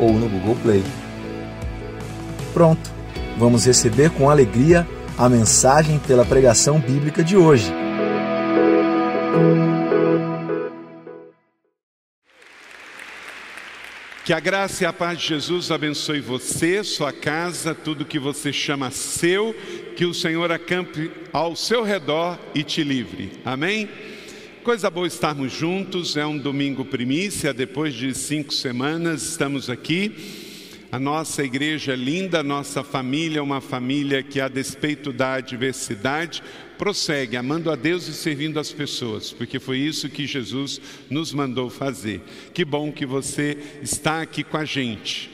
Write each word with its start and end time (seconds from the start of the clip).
ou 0.00 0.12
no 0.14 0.28
Google 0.28 0.56
Play. 0.62 0.82
Pronto, 2.52 2.90
vamos 3.38 3.66
receber 3.66 4.10
com 4.10 4.28
alegria 4.28 4.86
a 5.16 5.28
mensagem 5.28 5.98
pela 5.98 6.24
pregação 6.24 6.80
bíblica 6.80 7.22
de 7.22 7.36
hoje. 7.36 7.72
Que 14.24 14.32
a 14.32 14.38
graça 14.38 14.84
e 14.84 14.86
a 14.86 14.92
paz 14.92 15.18
de 15.18 15.26
Jesus 15.26 15.70
abençoe 15.70 16.20
você, 16.20 16.84
sua 16.84 17.12
casa, 17.12 17.74
tudo 17.74 18.04
que 18.04 18.18
você 18.18 18.52
chama 18.52 18.90
seu, 18.90 19.52
que 19.96 20.04
o 20.04 20.14
Senhor 20.14 20.52
acampe 20.52 21.10
ao 21.32 21.56
seu 21.56 21.82
redor 21.82 22.38
e 22.54 22.62
te 22.62 22.84
livre. 22.84 23.32
Amém? 23.44 23.88
Coisa 24.62 24.90
boa 24.90 25.06
estarmos 25.06 25.54
juntos, 25.54 26.18
é 26.18 26.26
um 26.26 26.36
domingo 26.36 26.84
primícia, 26.84 27.54
depois 27.54 27.94
de 27.94 28.14
cinco 28.14 28.52
semanas 28.52 29.22
estamos 29.22 29.70
aqui. 29.70 30.14
A 30.92 30.98
nossa 30.98 31.42
igreja 31.42 31.94
é 31.94 31.96
linda, 31.96 32.40
a 32.40 32.42
nossa 32.42 32.84
família 32.84 33.38
é 33.38 33.42
uma 33.42 33.62
família 33.62 34.22
que, 34.22 34.38
a 34.38 34.48
despeito 34.48 35.14
da 35.14 35.34
adversidade, 35.34 36.42
prossegue 36.76 37.38
amando 37.38 37.70
a 37.70 37.74
Deus 37.74 38.06
e 38.06 38.12
servindo 38.12 38.60
as 38.60 38.70
pessoas, 38.70 39.32
porque 39.32 39.58
foi 39.58 39.78
isso 39.78 40.10
que 40.10 40.26
Jesus 40.26 40.78
nos 41.08 41.32
mandou 41.32 41.70
fazer. 41.70 42.20
Que 42.52 42.62
bom 42.62 42.92
que 42.92 43.06
você 43.06 43.56
está 43.82 44.20
aqui 44.20 44.44
com 44.44 44.58
a 44.58 44.64
gente. 44.66 45.30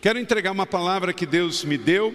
Quero 0.00 0.18
entregar 0.18 0.50
uma 0.50 0.66
palavra 0.66 1.12
que 1.12 1.24
Deus 1.24 1.64
me 1.64 1.78
deu 1.78 2.12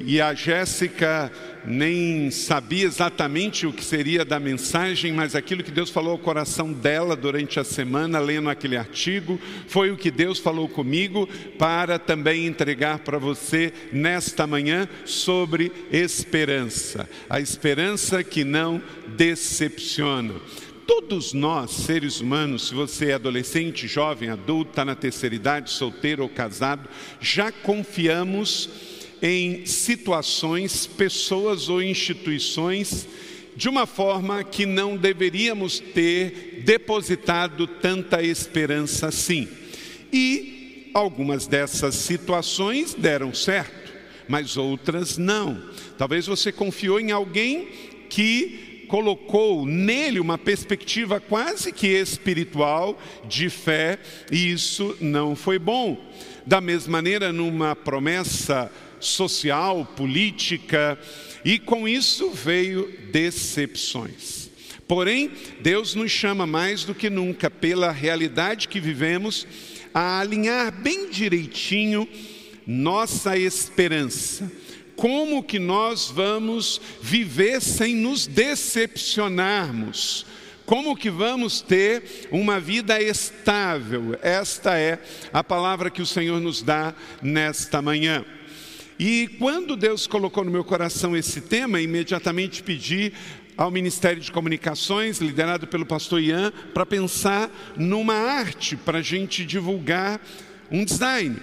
e 0.00 0.20
a 0.20 0.34
Jéssica 0.34 1.30
nem 1.64 2.30
sabia 2.30 2.86
exatamente 2.86 3.66
o 3.66 3.72
que 3.72 3.84
seria 3.84 4.24
da 4.24 4.38
mensagem, 4.38 5.12
mas 5.12 5.34
aquilo 5.34 5.64
que 5.64 5.70
Deus 5.70 5.90
falou 5.90 6.12
ao 6.12 6.18
coração 6.18 6.72
dela 6.72 7.16
durante 7.16 7.58
a 7.58 7.64
semana, 7.64 8.18
lendo 8.18 8.48
aquele 8.48 8.76
artigo, 8.76 9.38
foi 9.66 9.90
o 9.90 9.96
que 9.96 10.10
Deus 10.10 10.38
falou 10.38 10.68
comigo 10.68 11.28
para 11.58 11.98
também 11.98 12.46
entregar 12.46 13.00
para 13.00 13.18
você 13.18 13.72
nesta 13.92 14.46
manhã 14.46 14.88
sobre 15.04 15.72
esperança. 15.90 17.08
A 17.28 17.40
esperança 17.40 18.22
que 18.22 18.44
não 18.44 18.80
decepciona. 19.16 20.34
Todos 20.86 21.32
nós, 21.32 21.72
seres 21.72 22.20
humanos, 22.20 22.68
se 22.68 22.74
você 22.74 23.10
é 23.10 23.14
adolescente, 23.14 23.88
jovem, 23.88 24.28
adulto, 24.28 24.70
está 24.70 24.84
na 24.84 24.94
terceira 24.94 25.34
idade, 25.34 25.70
solteiro 25.70 26.22
ou 26.22 26.28
casado, 26.28 26.88
já 27.20 27.50
confiamos 27.50 28.95
em 29.22 29.64
situações, 29.66 30.86
pessoas 30.86 31.68
ou 31.68 31.82
instituições 31.82 33.06
de 33.56 33.68
uma 33.68 33.86
forma 33.86 34.44
que 34.44 34.66
não 34.66 34.96
deveríamos 34.96 35.80
ter 35.80 36.62
depositado 36.64 37.66
tanta 37.66 38.22
esperança 38.22 39.08
assim. 39.08 39.48
E 40.12 40.90
algumas 40.92 41.46
dessas 41.46 41.94
situações 41.94 42.94
deram 42.94 43.32
certo, 43.32 43.92
mas 44.28 44.56
outras 44.56 45.16
não. 45.16 45.62
Talvez 45.96 46.26
você 46.26 46.52
confiou 46.52 47.00
em 47.00 47.10
alguém 47.10 47.68
que 48.10 48.84
colocou 48.88 49.66
nele 49.66 50.20
uma 50.20 50.38
perspectiva 50.38 51.18
quase 51.18 51.72
que 51.72 51.88
espiritual 51.88 53.00
de 53.26 53.50
fé, 53.50 53.98
e 54.30 54.52
isso 54.52 54.96
não 55.00 55.34
foi 55.34 55.58
bom. 55.58 55.98
Da 56.46 56.60
mesma 56.60 56.92
maneira, 56.92 57.32
numa 57.32 57.74
promessa 57.74 58.70
social, 59.06 59.84
política, 59.96 60.98
e 61.44 61.58
com 61.58 61.88
isso 61.88 62.30
veio 62.30 62.92
decepções. 63.12 64.50
Porém, 64.88 65.32
Deus 65.60 65.94
nos 65.94 66.12
chama 66.12 66.46
mais 66.46 66.84
do 66.84 66.94
que 66.94 67.10
nunca, 67.10 67.50
pela 67.50 67.90
realidade 67.90 68.68
que 68.68 68.80
vivemos, 68.80 69.46
a 69.92 70.20
alinhar 70.20 70.70
bem 70.70 71.10
direitinho 71.10 72.08
nossa 72.66 73.38
esperança. 73.38 74.50
Como 74.94 75.42
que 75.42 75.58
nós 75.58 76.10
vamos 76.10 76.80
viver 77.02 77.60
sem 77.60 77.94
nos 77.94 78.26
decepcionarmos? 78.26 80.26
Como 80.64 80.96
que 80.96 81.10
vamos 81.10 81.60
ter 81.60 82.28
uma 82.30 82.58
vida 82.58 83.00
estável? 83.00 84.18
Esta 84.20 84.76
é 84.76 84.98
a 85.32 85.44
palavra 85.44 85.90
que 85.90 86.02
o 86.02 86.06
Senhor 86.06 86.40
nos 86.40 86.60
dá 86.60 86.92
nesta 87.22 87.80
manhã. 87.80 88.24
E 88.98 89.28
quando 89.38 89.76
Deus 89.76 90.06
colocou 90.06 90.42
no 90.44 90.50
meu 90.50 90.64
coração 90.64 91.16
esse 91.16 91.42
tema, 91.42 91.80
imediatamente 91.80 92.62
pedi 92.62 93.12
ao 93.56 93.70
Ministério 93.70 94.20
de 94.20 94.32
Comunicações, 94.32 95.18
liderado 95.18 95.66
pelo 95.66 95.84
pastor 95.84 96.20
Ian, 96.20 96.52
para 96.72 96.86
pensar 96.86 97.50
numa 97.76 98.14
arte 98.14 98.76
para 98.76 98.98
a 98.98 99.02
gente 99.02 99.44
divulgar 99.44 100.20
um 100.70 100.84
design. 100.84 101.36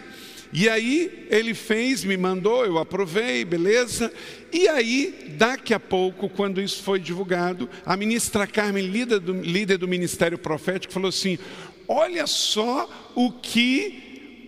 E 0.51 0.69
aí 0.69 1.25
ele 1.31 1.55
fez, 1.55 2.03
me 2.03 2.15
mandou, 2.15 2.63
eu 2.65 2.77
aprovei, 2.77 3.43
beleza. 3.43 4.13
E 4.51 4.67
aí, 4.67 5.33
daqui 5.35 5.73
a 5.73 5.79
pouco, 5.79 6.29
quando 6.29 6.61
isso 6.61 6.83
foi 6.83 6.99
divulgado, 6.99 7.67
a 7.83 7.97
ministra 7.97 8.45
Carmen, 8.45 8.85
líder 8.85 9.19
do, 9.19 9.33
líder 9.33 9.77
do 9.77 9.87
Ministério 9.87 10.37
Profético, 10.37 10.93
falou 10.93 11.09
assim: 11.09 11.39
Olha 11.87 12.27
só 12.27 12.87
o 13.15 13.31
que 13.31 14.02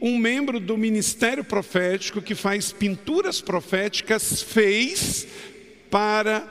um 0.05 0.19
membro 0.19 0.59
do 0.59 0.77
ministério 0.77 1.43
profético 1.43 2.21
que 2.21 2.35
faz 2.35 2.71
pinturas 2.71 3.41
proféticas 3.41 4.39
fez 4.39 5.27
para 5.89 6.47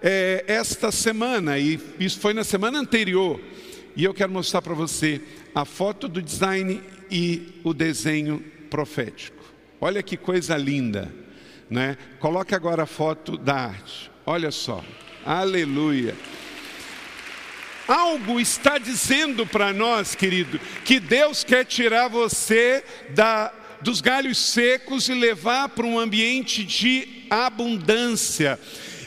é, 0.00 0.42
esta 0.46 0.90
semana, 0.90 1.58
e 1.58 1.78
isso 2.00 2.18
foi 2.18 2.32
na 2.32 2.42
semana 2.42 2.78
anterior. 2.78 3.38
E 3.94 4.02
eu 4.02 4.14
quero 4.14 4.32
mostrar 4.32 4.62
para 4.62 4.72
você 4.72 5.20
a 5.54 5.66
foto 5.66 6.08
do 6.08 6.22
design 6.22 6.82
e 7.10 7.60
o 7.62 7.74
desenho 7.74 8.42
profético. 8.70 9.44
Olha 9.78 10.02
que 10.02 10.16
coisa 10.16 10.56
linda, 10.56 11.14
né? 11.68 11.98
Coloque 12.18 12.54
agora 12.54 12.84
a 12.84 12.86
foto 12.86 13.36
da 13.36 13.56
arte. 13.56 14.10
Olha 14.24 14.50
só. 14.50 14.82
Aleluia. 15.22 16.14
Algo 17.86 18.40
está 18.40 18.78
dizendo 18.78 19.46
para 19.46 19.72
nós, 19.72 20.14
querido, 20.14 20.60
que 20.84 20.98
Deus 20.98 21.44
quer 21.44 21.64
tirar 21.64 22.08
você 22.08 22.82
da, 23.10 23.52
dos 23.80 24.00
galhos 24.00 24.38
secos 24.38 25.08
e 25.08 25.14
levar 25.14 25.68
para 25.68 25.86
um 25.86 25.98
ambiente 25.98 26.64
de 26.64 27.26
abundância. 27.30 28.58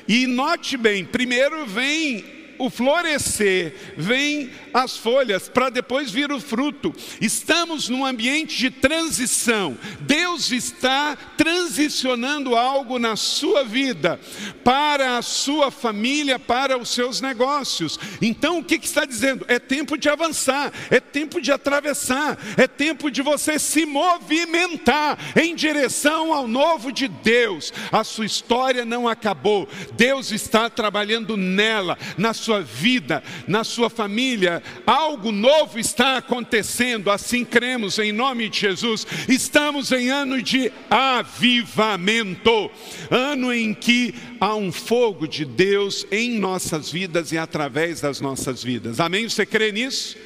E 0.07 0.25
note 0.25 0.77
bem, 0.77 1.03
primeiro 1.03 1.65
vem 1.65 2.38
o 2.59 2.69
florescer, 2.69 3.73
vem 3.97 4.51
as 4.73 4.97
folhas 4.97 5.47
para 5.47 5.69
depois 5.69 6.11
vir 6.11 6.31
o 6.31 6.41
fruto. 6.41 6.93
Estamos 7.21 7.87
num 7.87 8.05
ambiente 8.05 8.57
de 8.57 8.69
transição. 8.69 9.77
Deus 10.01 10.51
está 10.51 11.17
transicionando 11.37 12.55
algo 12.55 12.99
na 12.99 13.15
sua 13.15 13.63
vida, 13.63 14.19
para 14.63 15.17
a 15.17 15.21
sua 15.21 15.71
família, 15.71 16.37
para 16.37 16.77
os 16.77 16.89
seus 16.89 17.21
negócios. 17.21 17.97
Então 18.21 18.59
o 18.59 18.63
que, 18.63 18.77
que 18.77 18.85
está 18.85 19.05
dizendo? 19.05 19.45
É 19.47 19.57
tempo 19.57 19.97
de 19.97 20.09
avançar, 20.09 20.71
é 20.91 20.99
tempo 20.99 21.41
de 21.41 21.53
atravessar, 21.53 22.37
é 22.57 22.67
tempo 22.67 23.09
de 23.09 23.21
você 23.21 23.57
se 23.57 23.85
movimentar 23.85 25.17
em 25.35 25.55
direção 25.55 26.33
ao 26.33 26.45
novo 26.45 26.91
de 26.91 27.07
Deus. 27.07 27.71
A 27.89 28.03
sua 28.03 28.25
história 28.25 28.83
não 28.83 29.07
acabou. 29.07 29.67
Deus 29.93 30.31
está 30.31 30.69
trabalhando 30.69 31.37
nela, 31.37 31.97
na 32.17 32.33
sua 32.33 32.48
sua 32.49 32.61
vida, 32.61 33.21
na 33.47 33.63
sua 33.63 33.91
família, 33.91 34.63
algo 34.87 35.31
novo 35.31 35.77
está 35.77 36.17
acontecendo, 36.17 37.11
assim 37.11 37.45
cremos 37.45 37.99
em 37.99 38.11
nome 38.11 38.49
de 38.49 38.61
Jesus. 38.61 39.05
Estamos 39.27 39.91
em 39.91 40.09
ano 40.09 40.41
de 40.41 40.71
avivamento, 40.89 42.71
ano 43.11 43.53
em 43.53 43.71
que 43.71 44.15
há 44.39 44.55
um 44.55 44.71
fogo 44.71 45.27
de 45.27 45.45
Deus 45.45 46.07
em 46.11 46.39
nossas 46.39 46.91
vidas 46.91 47.31
e 47.31 47.37
através 47.37 48.01
das 48.01 48.19
nossas 48.19 48.63
vidas. 48.63 48.99
Amém? 48.99 49.29
Você 49.29 49.45
crê 49.45 49.71
nisso? 49.71 50.17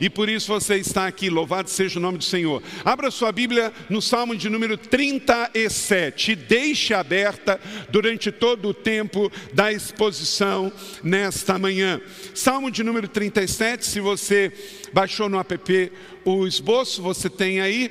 E 0.00 0.10
por 0.10 0.28
isso 0.28 0.48
você 0.48 0.76
está 0.76 1.06
aqui. 1.06 1.28
Louvado 1.30 1.70
seja 1.70 1.98
o 1.98 2.02
nome 2.02 2.18
do 2.18 2.24
Senhor. 2.24 2.62
Abra 2.84 3.10
sua 3.10 3.32
Bíblia 3.32 3.72
no 3.88 4.00
Salmo 4.02 4.36
de 4.36 4.48
número 4.48 4.76
37 4.76 6.32
e 6.32 6.36
deixe 6.36 6.94
aberta 6.94 7.60
durante 7.88 8.30
todo 8.30 8.68
o 8.68 8.74
tempo 8.74 9.30
da 9.52 9.72
exposição 9.72 10.72
nesta 11.02 11.58
manhã. 11.58 12.00
Salmo 12.34 12.70
de 12.70 12.82
número 12.82 13.08
37, 13.08 13.84
se 13.84 14.00
você 14.00 14.52
baixou 14.92 15.28
no 15.28 15.38
app 15.38 15.92
o 16.24 16.46
esboço, 16.46 17.02
você 17.02 17.28
tem 17.28 17.60
aí. 17.60 17.90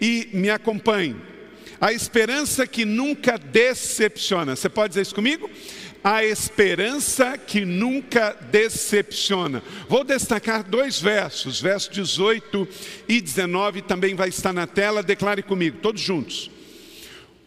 e 0.00 0.28
me 0.32 0.50
acompanhe. 0.50 1.14
A 1.80 1.92
esperança 1.92 2.66
que 2.66 2.84
nunca 2.84 3.38
decepciona. 3.38 4.56
Você 4.56 4.68
pode 4.68 4.90
dizer 4.90 5.02
isso 5.02 5.14
comigo? 5.14 5.48
A 6.04 6.24
esperança 6.24 7.38
que 7.38 7.64
nunca 7.64 8.36
decepciona. 8.50 9.62
Vou 9.88 10.02
destacar 10.02 10.64
dois 10.64 11.00
versos, 11.00 11.60
versos 11.60 11.94
18 11.94 12.68
e 13.08 13.20
19 13.20 13.82
também 13.82 14.14
vai 14.14 14.28
estar 14.28 14.52
na 14.52 14.66
tela. 14.66 15.02
Declare 15.02 15.42
comigo, 15.42 15.78
todos 15.80 16.00
juntos. 16.00 16.50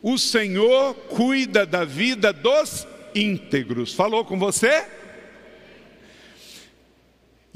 O 0.02 0.18
Senhor 0.18 0.94
cuida 0.94 1.66
da 1.66 1.84
vida 1.84 2.32
dos 2.32 2.88
íntegros. 3.14 3.94
Falou 3.94 4.24
com 4.24 4.40
você? 4.40 4.86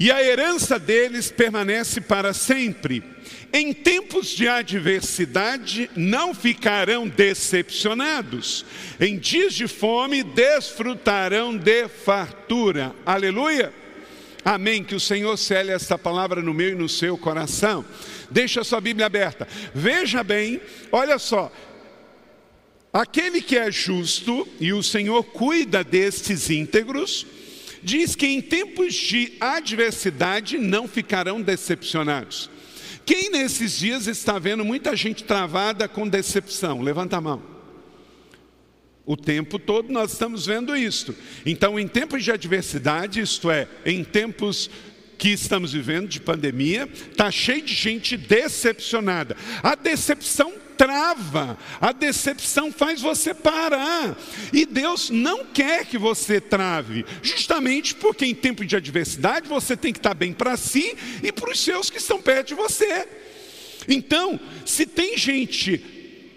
E 0.00 0.10
a 0.10 0.22
herança 0.22 0.78
deles 0.78 1.30
permanece 1.30 2.00
para 2.00 2.32
sempre. 2.32 3.04
Em 3.52 3.72
tempos 3.72 4.28
de 4.28 4.46
adversidade, 4.46 5.90
não 5.96 6.32
ficarão 6.32 7.08
decepcionados. 7.08 8.64
Em 9.00 9.18
dias 9.18 9.54
de 9.54 9.66
fome, 9.66 10.22
desfrutarão 10.22 11.56
de 11.56 11.88
fartura. 11.88 12.94
Aleluia. 13.04 13.72
Amém. 14.44 14.84
Que 14.84 14.94
o 14.94 15.00
Senhor 15.00 15.36
cele 15.36 15.72
essa 15.72 15.98
palavra 15.98 16.40
no 16.40 16.54
meu 16.54 16.70
e 16.70 16.74
no 16.76 16.88
seu 16.88 17.18
coração. 17.18 17.84
Deixa 18.30 18.60
a 18.60 18.64
sua 18.64 18.80
Bíblia 18.80 19.06
aberta. 19.06 19.48
Veja 19.74 20.22
bem, 20.22 20.60
olha 20.92 21.18
só. 21.18 21.52
Aquele 22.92 23.40
que 23.40 23.56
é 23.56 23.70
justo, 23.70 24.46
e 24.60 24.72
o 24.72 24.82
Senhor 24.82 25.22
cuida 25.24 25.82
destes 25.82 26.50
íntegros, 26.50 27.26
diz 27.82 28.14
que 28.14 28.26
em 28.26 28.40
tempos 28.40 28.94
de 28.94 29.32
adversidade 29.40 30.58
não 30.58 30.86
ficarão 30.88 31.40
decepcionados. 31.40 32.50
Quem 33.04 33.30
nesses 33.30 33.78
dias 33.78 34.06
está 34.06 34.38
vendo 34.38 34.64
muita 34.64 34.94
gente 34.94 35.24
travada 35.24 35.88
com 35.88 36.08
decepção? 36.08 36.80
Levanta 36.80 37.16
a 37.16 37.20
mão. 37.20 37.42
O 39.04 39.16
tempo 39.16 39.58
todo 39.58 39.92
nós 39.92 40.12
estamos 40.12 40.46
vendo 40.46 40.76
isso. 40.76 41.14
Então, 41.44 41.78
em 41.80 41.88
tempos 41.88 42.22
de 42.22 42.30
adversidade, 42.30 43.20
isto 43.20 43.50
é, 43.50 43.66
em 43.84 44.04
tempos 44.04 44.70
que 45.18 45.30
estamos 45.30 45.72
vivendo 45.72 46.08
de 46.08 46.20
pandemia, 46.20 46.88
está 47.10 47.30
cheio 47.30 47.62
de 47.62 47.74
gente 47.74 48.16
decepcionada. 48.16 49.36
A 49.62 49.74
decepção 49.74 50.52
trava, 50.80 51.58
a 51.78 51.92
decepção 51.92 52.72
faz 52.72 53.02
você 53.02 53.34
parar. 53.34 54.16
E 54.50 54.64
Deus 54.64 55.10
não 55.10 55.44
quer 55.44 55.84
que 55.84 55.98
você 55.98 56.40
trave, 56.40 57.04
justamente 57.22 57.94
porque 57.94 58.24
em 58.24 58.34
tempo 58.34 58.64
de 58.64 58.76
adversidade 58.76 59.46
você 59.46 59.76
tem 59.76 59.92
que 59.92 59.98
estar 59.98 60.14
bem 60.14 60.32
para 60.32 60.56
si 60.56 60.96
e 61.22 61.30
para 61.30 61.50
os 61.50 61.60
seus 61.60 61.90
que 61.90 61.98
estão 61.98 62.22
perto 62.22 62.48
de 62.48 62.54
você. 62.54 63.06
Então, 63.86 64.40
se 64.64 64.86
tem 64.86 65.18
gente 65.18 65.84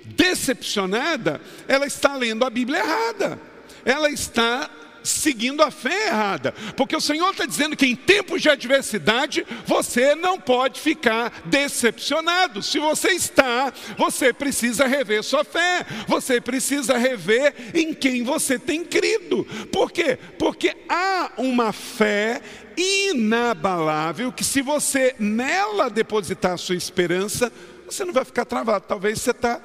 decepcionada, 0.03 1.39
ela 1.65 1.85
está 1.85 2.17
lendo 2.17 2.43
a 2.43 2.49
Bíblia 2.49 2.79
errada. 2.79 3.39
Ela 3.85 4.09
está 4.09 4.69
seguindo 5.03 5.61
a 5.61 5.69
fé 5.69 6.07
errada, 6.07 6.53
porque 6.75 6.95
o 6.95 7.01
Senhor 7.01 7.31
está 7.31 7.45
dizendo 7.45 7.75
que 7.75 7.85
em 7.85 7.95
tempos 7.95 8.41
de 8.41 8.49
adversidade 8.49 9.45
você 9.65 10.15
não 10.15 10.39
pode 10.39 10.79
ficar 10.79 11.41
decepcionado. 11.45 12.61
Se 12.61 12.79
você 12.79 13.09
está, 13.09 13.71
você 13.97 14.31
precisa 14.31 14.87
rever 14.87 15.23
sua 15.23 15.43
fé, 15.43 15.85
você 16.07 16.39
precisa 16.39 16.97
rever 16.97 17.53
em 17.73 17.93
quem 17.93 18.23
você 18.23 18.57
tem 18.57 18.83
crido. 18.83 19.45
Por 19.71 19.91
quê? 19.91 20.17
Porque 20.37 20.75
há 20.87 21.31
uma 21.37 21.71
fé 21.71 22.41
inabalável 22.75 24.31
que, 24.31 24.43
se 24.43 24.61
você 24.61 25.15
nela 25.19 25.89
depositar 25.89 26.53
a 26.53 26.57
sua 26.57 26.75
esperança, 26.75 27.51
você 27.85 28.03
não 28.03 28.13
vai 28.13 28.25
ficar 28.25 28.45
travado. 28.45 28.85
Talvez 28.87 29.21
você 29.21 29.31
está 29.31 29.61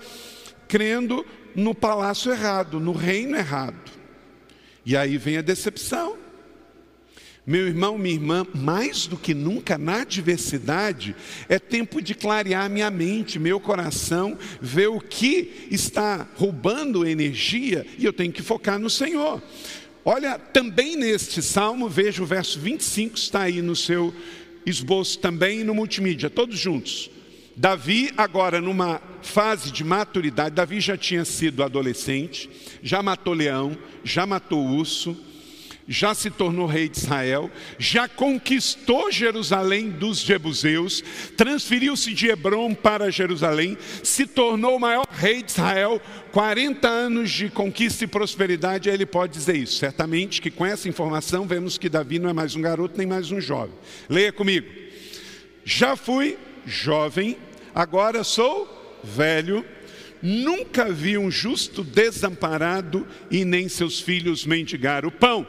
crendo 0.67 1.25
no 1.55 1.75
palácio 1.75 2.33
errado, 2.33 2.79
no 2.79 2.93
reino 2.93 3.37
errado. 3.37 3.98
E 4.89 4.97
aí 4.97 5.19
vem 5.19 5.37
a 5.37 5.43
decepção. 5.43 6.17
Meu 7.47 7.67
irmão, 7.67 7.99
minha 7.99 8.15
irmã, 8.15 8.47
mais 8.55 9.07
do 9.07 9.19
que 9.19 9.35
nunca 9.35 9.77
na 9.77 10.01
adversidade, 10.01 11.15
é 11.47 11.59
tempo 11.59 12.01
de 12.01 12.15
clarear 12.15 12.71
minha 12.71 12.91
mente, 12.91 13.39
meu 13.39 13.61
coração, 13.61 14.39
ver 14.63 14.87
o 14.87 14.99
que 14.99 15.67
está 15.71 16.27
roubando 16.37 17.07
energia 17.07 17.85
e 17.99 18.07
eu 18.07 18.15
tenho 18.15 18.33
que 18.33 18.41
focar 18.41 18.79
no 18.79 18.89
Senhor. 18.89 19.43
Olha, 20.07 20.39
também 20.39 20.97
neste 20.97 21.43
salmo, 21.43 21.87
veja 21.87 22.23
o 22.23 22.27
verso 22.27 22.59
25, 22.59 23.15
está 23.15 23.43
aí 23.43 23.61
no 23.61 23.77
seu 23.77 24.15
esboço 24.65 25.19
também 25.19 25.65
no 25.65 25.75
multimídia, 25.75 26.31
todos 26.31 26.59
juntos. 26.59 27.11
Davi, 27.59 28.13
agora 28.17 28.61
numa 28.61 29.03
fase 29.21 29.73
de 29.73 29.83
maturidade, 29.83 30.55
Davi 30.55 30.81
já 30.81 30.97
tinha 30.97 31.25
sido 31.25 31.65
adolescente, 31.65 32.49
já 32.85 33.03
matou 33.03 33.35
leão, 33.35 33.77
já 34.05 34.25
matou 34.25 34.65
urso, 34.65 35.17
já 35.89 36.15
se 36.15 36.31
tornou 36.31 36.67
rei 36.67 36.89
de 36.89 36.99
Israel, 36.99 37.51
já 37.77 38.07
conquistou 38.07 39.11
Jerusalém 39.11 39.91
dos 39.91 40.21
Jebuseus, 40.21 41.03
transferiu-se 41.37 42.15
de 42.15 42.29
Hebron 42.29 42.75
para 42.75 43.11
Jerusalém, 43.11 43.77
se 44.05 44.25
tornou 44.25 44.77
o 44.77 44.81
maior 44.81 45.09
rei 45.11 45.43
de 45.43 45.51
Israel, 45.51 46.01
40 46.31 46.87
anos 46.87 47.29
de 47.29 47.51
conquista 47.51 48.05
e 48.05 48.07
prosperidade, 48.07 48.89
ele 48.89 49.05
pode 49.05 49.33
dizer 49.33 49.57
isso. 49.57 49.79
Certamente 49.79 50.41
que 50.41 50.51
com 50.53 50.65
essa 50.65 50.89
informação 50.89 51.45
vemos 51.45 51.77
que 51.77 51.89
Davi 51.89 52.21
não 52.21 52.31
é 52.31 52.33
mais 52.33 52.55
um 52.55 52.63
garoto 52.63 52.97
nem 52.97 53.07
mais 53.07 53.33
um 53.33 53.41
jovem. 53.41 53.75
Leia 54.09 54.33
comigo. 54.33 54.69
Já 55.65 55.97
fui 55.97 56.39
jovem, 56.69 57.37
agora 57.75 58.25
sou 58.25 59.01
velho, 59.03 59.65
nunca 60.23 60.91
vi 60.91 61.17
um 61.17 61.31
justo 61.31 61.85
desamparado 61.85 63.07
e 63.31 63.45
nem 63.45 63.69
seus 63.69 64.01
filhos 64.01 64.45
mendigar 64.45 65.07
o 65.07 65.11
pão. 65.11 65.47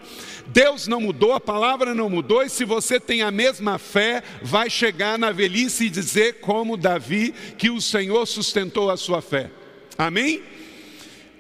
Deus 0.48 0.88
não 0.88 1.02
mudou, 1.02 1.34
a 1.34 1.40
palavra 1.40 1.94
não 1.94 2.10
mudou, 2.10 2.44
e 2.44 2.50
se 2.50 2.66
você 2.66 3.00
tem 3.00 3.22
a 3.22 3.32
mesma 3.32 3.78
fé, 3.78 4.24
vai 4.42 4.70
chegar 4.70 5.18
na 5.18 5.32
velhice 5.32 5.86
e 5.86 5.90
dizer, 5.90 6.40
como 6.40 6.78
Davi, 6.78 7.34
que 7.58 7.70
o 7.70 7.82
Senhor 7.82 8.26
sustentou 8.26 8.90
a 8.90 8.98
sua 8.98 9.22
fé. 9.22 9.52
Amém? 9.98 10.42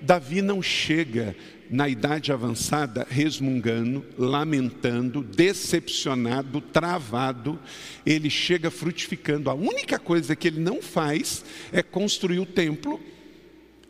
Davi 0.01 0.41
não 0.41 0.61
chega 0.61 1.35
na 1.69 1.87
idade 1.87 2.31
avançada, 2.31 3.05
resmungando, 3.09 4.03
lamentando, 4.17 5.21
decepcionado, 5.21 6.59
travado, 6.59 7.59
ele 8.05 8.29
chega 8.29 8.71
frutificando. 8.71 9.49
A 9.49 9.53
única 9.53 9.99
coisa 9.99 10.35
que 10.35 10.47
ele 10.47 10.59
não 10.59 10.81
faz 10.81 11.45
é 11.71 11.83
construir 11.83 12.39
o 12.39 12.45
templo 12.45 12.99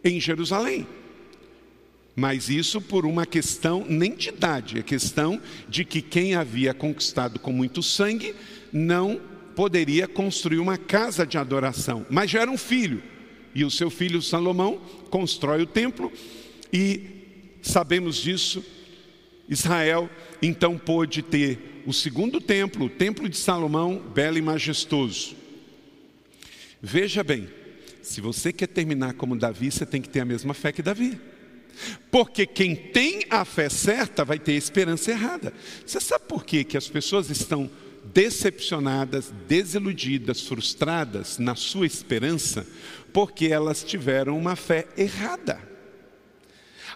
em 0.03 0.19
Jerusalém. 0.19 0.85
Mas 2.15 2.49
isso 2.49 2.81
por 2.81 3.05
uma 3.05 3.25
questão 3.25 3.85
nem 3.87 4.13
de 4.13 4.27
idade, 4.27 4.79
é 4.79 4.83
questão 4.83 5.41
de 5.69 5.85
que 5.85 6.01
quem 6.01 6.35
havia 6.35 6.73
conquistado 6.73 7.39
com 7.39 7.53
muito 7.53 7.81
sangue 7.81 8.35
não 8.73 9.21
poderia 9.55 10.05
construir 10.05 10.59
uma 10.59 10.77
casa 10.77 11.25
de 11.25 11.37
adoração, 11.37 12.05
mas 12.09 12.29
já 12.29 12.41
era 12.41 12.51
um 12.51 12.57
filho. 12.57 13.01
E 13.53 13.63
o 13.63 13.71
seu 13.71 13.89
filho 13.89 14.21
Salomão 14.21 14.81
constrói 15.09 15.61
o 15.61 15.67
templo 15.67 16.11
e 16.71 17.01
sabemos 17.61 18.17
disso. 18.17 18.63
Israel 19.47 20.09
então 20.41 20.77
pôde 20.77 21.23
ter 21.23 21.81
o 21.85 21.93
segundo 21.93 22.39
templo, 22.39 22.85
o 22.85 22.89
templo 22.89 23.27
de 23.27 23.37
Salomão, 23.37 23.97
belo 24.13 24.37
e 24.37 24.41
majestoso. 24.41 25.35
Veja 26.81 27.23
bem, 27.23 27.49
se 28.01 28.21
você 28.21 28.53
quer 28.53 28.67
terminar 28.67 29.13
como 29.13 29.35
Davi, 29.35 29.71
você 29.71 29.85
tem 29.85 30.01
que 30.01 30.09
ter 30.09 30.21
a 30.21 30.25
mesma 30.25 30.53
fé 30.53 30.71
que 30.71 30.81
Davi. 30.81 31.19
Porque 32.11 32.45
quem 32.45 32.75
tem 32.75 33.25
a 33.29 33.45
fé 33.45 33.69
certa 33.69 34.25
vai 34.25 34.39
ter 34.39 34.53
a 34.53 34.57
esperança 34.57 35.11
errada. 35.11 35.53
Você 35.85 35.99
sabe 35.99 36.25
por 36.27 36.45
quê? 36.45 36.63
que 36.63 36.77
as 36.77 36.87
pessoas 36.87 37.29
estão 37.29 37.69
decepcionadas, 38.13 39.33
desiludidas, 39.47 40.41
frustradas 40.41 41.37
na 41.37 41.55
sua 41.55 41.85
esperança? 41.85 42.65
Porque 43.13 43.47
elas 43.47 43.83
tiveram 43.83 44.37
uma 44.37 44.55
fé 44.55 44.87
errada. 44.97 45.59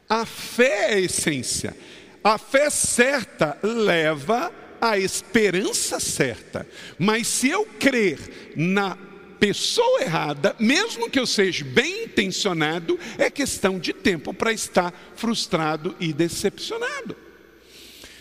A 0.10 0.26
fé 0.26 0.92
é 0.92 0.96
a 0.96 1.00
essência. 1.00 1.76
A 2.24 2.38
fé 2.38 2.70
certa 2.70 3.58
leva 3.64 4.52
à 4.80 4.98
esperança 4.98 6.00
certa. 6.00 6.68
Mas 7.00 7.28
se 7.28 7.50
eu 7.50 7.66
crer 7.80 8.54
na 8.56 8.98
pessoa 9.40 10.02
errada, 10.02 10.56
mesmo 10.60 11.10
que 11.10 11.20
eu 11.20 11.26
seja 11.26 11.66
bem 11.66 12.06
intencionado, 12.06 12.98
é 13.18 13.30
questão 13.30 13.78
de 13.78 13.92
tempo 13.92 14.34
para 14.34 14.54
estar 14.54 14.94
frustrado 15.16 15.96
e 16.00 16.14
decepcionado. 16.14 17.16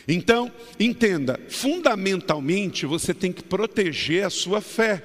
Então, 0.07 0.51
entenda, 0.79 1.39
fundamentalmente 1.49 2.87
você 2.87 3.15
tem 3.15 3.33
que 3.33 3.43
proteger 3.43 4.25
a 4.25 4.31
sua 4.31 4.61
fé 4.61 5.03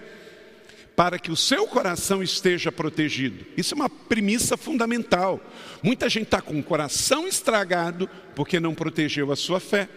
para 0.95 1.19
que 1.19 1.31
o 1.31 1.35
seu 1.35 1.67
coração 1.67 2.23
esteja 2.23 2.71
protegido. 2.71 3.45
Isso 3.55 3.75
é 3.75 3.75
uma 3.75 3.89
premissa 3.89 4.57
fundamental. 4.57 5.39
Muita 5.83 6.09
gente 6.09 6.23
está 6.23 6.41
com 6.41 6.57
o 6.59 6.63
coração 6.63 7.27
estragado 7.27 8.09
porque 8.35 8.59
não 8.59 8.73
protegeu 8.73 9.31
a 9.31 9.35
sua 9.35 9.59
fé. 9.59 9.87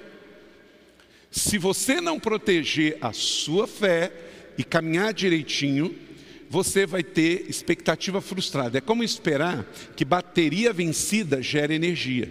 Se 1.31 1.57
você 1.57 2.03
não 2.03 2.21
proteger 2.21 2.99
a 3.01 3.15
sua 3.15 3.67
fé 3.67 4.13
e 4.59 4.65
caminhar 4.65 5.15
direitinho, 5.15 5.97
você 6.51 6.85
vai 6.85 7.03
ter 7.03 7.47
expectativa 7.49 8.21
frustrada. 8.21 8.77
É 8.77 8.81
como 8.83 9.03
esperar 9.03 9.65
que 9.97 10.05
bateria 10.05 10.71
vencida 10.71 11.41
gere 11.41 11.75
energia. 11.75 12.31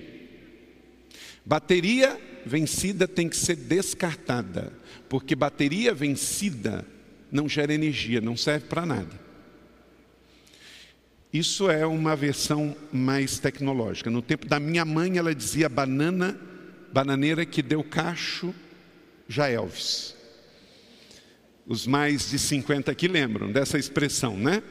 Bateria 1.44 2.20
vencida 2.46 3.08
tem 3.08 3.28
que 3.28 3.38
ser 3.38 3.56
descartada, 3.56 4.74
porque 5.08 5.36
bateria 5.36 5.94
vencida 5.94 6.86
não 7.32 7.48
gera 7.48 7.74
energia, 7.74 8.22
não 8.22 8.36
serve 8.36 8.68
para 8.68 8.86
nada. 8.86 9.30
Isso 11.32 11.70
é 11.70 11.86
uma 11.86 12.16
versão 12.16 12.76
mais 12.92 13.38
tecnológica. 13.38 14.10
No 14.10 14.22
tempo 14.22 14.48
da 14.48 14.60
minha 14.60 14.84
mãe, 14.84 15.18
ela 15.18 15.34
dizia 15.34 15.70
banana, 15.70 16.40
bananeira 16.92 17.46
que 17.46 17.62
deu 17.62 17.84
cacho, 17.84 18.54
já 19.28 19.48
Elvis. 19.48 20.16
Os 21.68 21.86
mais 21.86 22.32
de 22.32 22.40
50 22.40 22.92
aqui 22.92 23.08
lembram 23.08 23.52
dessa 23.52 23.78
expressão, 23.78 24.36
né? 24.36 24.64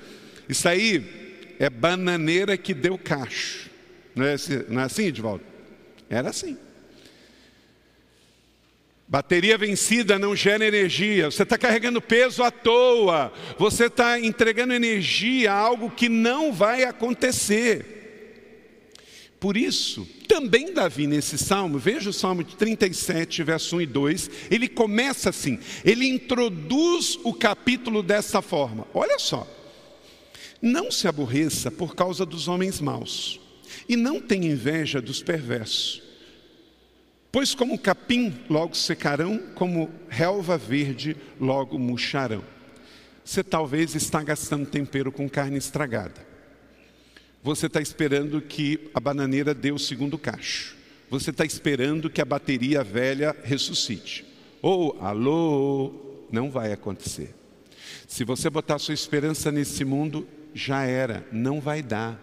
Isso 0.48 0.68
aí 0.68 1.54
é 1.60 1.70
bananeira 1.70 2.56
que 2.56 2.74
deu 2.74 2.98
cacho. 2.98 3.70
Não 4.16 4.24
é, 4.24 4.32
assim, 4.32 4.54
é 4.54 4.80
assim, 4.80 5.06
Edvaldo? 5.06 5.44
Era 6.10 6.30
assim. 6.30 6.58
Bateria 9.08 9.56
vencida 9.56 10.18
não 10.18 10.36
gera 10.36 10.66
energia. 10.66 11.30
Você 11.30 11.42
está 11.42 11.56
carregando 11.56 12.00
peso 12.00 12.42
à 12.42 12.50
toa. 12.50 13.32
Você 13.58 13.86
está 13.86 14.20
entregando 14.20 14.74
energia 14.74 15.50
a 15.50 15.56
algo 15.56 15.90
que 15.90 16.10
não 16.10 16.52
vai 16.52 16.84
acontecer. 16.84 17.94
Por 19.40 19.56
isso, 19.56 20.06
também 20.26 20.74
Davi, 20.74 21.06
nesse 21.06 21.38
salmo, 21.38 21.78
veja 21.78 22.10
o 22.10 22.12
salmo 22.12 22.44
de 22.44 22.54
37, 22.54 23.42
verso 23.44 23.76
1 23.76 23.80
e 23.80 23.86
2, 23.86 24.30
ele 24.50 24.68
começa 24.68 25.30
assim, 25.30 25.60
ele 25.84 26.08
introduz 26.08 27.16
o 27.22 27.32
capítulo 27.32 28.02
dessa 28.02 28.42
forma: 28.42 28.84
olha 28.92 29.16
só, 29.16 29.46
não 30.60 30.90
se 30.90 31.06
aborreça 31.06 31.70
por 31.70 31.94
causa 31.94 32.26
dos 32.26 32.48
homens 32.48 32.80
maus, 32.80 33.40
e 33.88 33.94
não 33.94 34.20
tenha 34.20 34.50
inveja 34.50 35.00
dos 35.00 35.22
perversos 35.22 36.07
Pois 37.30 37.54
como 37.54 37.78
capim 37.78 38.34
logo 38.48 38.74
secarão, 38.74 39.38
como 39.54 39.90
relva 40.08 40.56
verde 40.56 41.16
logo 41.38 41.78
murcharão. 41.78 42.42
Você 43.24 43.44
talvez 43.44 43.94
está 43.94 44.22
gastando 44.22 44.64
tempero 44.64 45.12
com 45.12 45.28
carne 45.28 45.58
estragada. 45.58 46.26
Você 47.42 47.66
está 47.66 47.80
esperando 47.80 48.40
que 48.40 48.90
a 48.94 49.00
bananeira 49.00 49.54
dê 49.54 49.70
o 49.70 49.78
segundo 49.78 50.16
cacho. 50.16 50.76
Você 51.10 51.30
está 51.30 51.44
esperando 51.44 52.08
que 52.08 52.22
a 52.22 52.24
bateria 52.24 52.82
velha 52.82 53.36
ressuscite. 53.42 54.24
Ou, 54.62 54.98
alô, 55.00 55.92
não 56.32 56.50
vai 56.50 56.72
acontecer. 56.72 57.34
Se 58.06 58.24
você 58.24 58.48
botar 58.48 58.78
sua 58.78 58.94
esperança 58.94 59.52
nesse 59.52 59.84
mundo, 59.84 60.26
já 60.54 60.84
era, 60.84 61.26
não 61.30 61.60
vai 61.60 61.82
dar. 61.82 62.18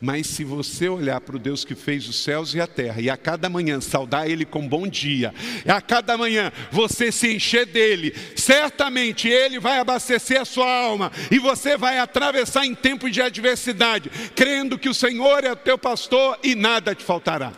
Mas 0.00 0.26
se 0.26 0.44
você 0.44 0.88
olhar 0.88 1.20
para 1.20 1.36
o 1.36 1.38
Deus 1.38 1.64
que 1.64 1.74
fez 1.74 2.08
os 2.08 2.22
céus 2.22 2.54
e 2.54 2.60
a 2.60 2.66
terra, 2.66 3.00
e 3.00 3.08
a 3.08 3.16
cada 3.16 3.48
manhã 3.48 3.80
saudar 3.80 4.28
Ele 4.28 4.44
com 4.44 4.66
bom 4.66 4.86
dia, 4.86 5.34
e 5.64 5.70
a 5.70 5.80
cada 5.80 6.16
manhã 6.16 6.52
você 6.70 7.10
se 7.10 7.34
encher 7.34 7.66
dele, 7.66 8.14
certamente 8.36 9.28
Ele 9.28 9.58
vai 9.58 9.78
abastecer 9.78 10.40
a 10.40 10.44
sua 10.44 10.70
alma, 10.70 11.10
e 11.30 11.38
você 11.38 11.76
vai 11.76 11.98
atravessar 11.98 12.66
em 12.66 12.74
tempo 12.74 13.10
de 13.10 13.22
adversidade, 13.22 14.10
crendo 14.34 14.78
que 14.78 14.88
o 14.88 14.94
Senhor 14.94 15.44
é 15.44 15.52
o 15.52 15.56
teu 15.56 15.78
pastor 15.78 16.38
e 16.42 16.54
nada 16.54 16.94
te 16.94 17.04
faltará. 17.04 17.52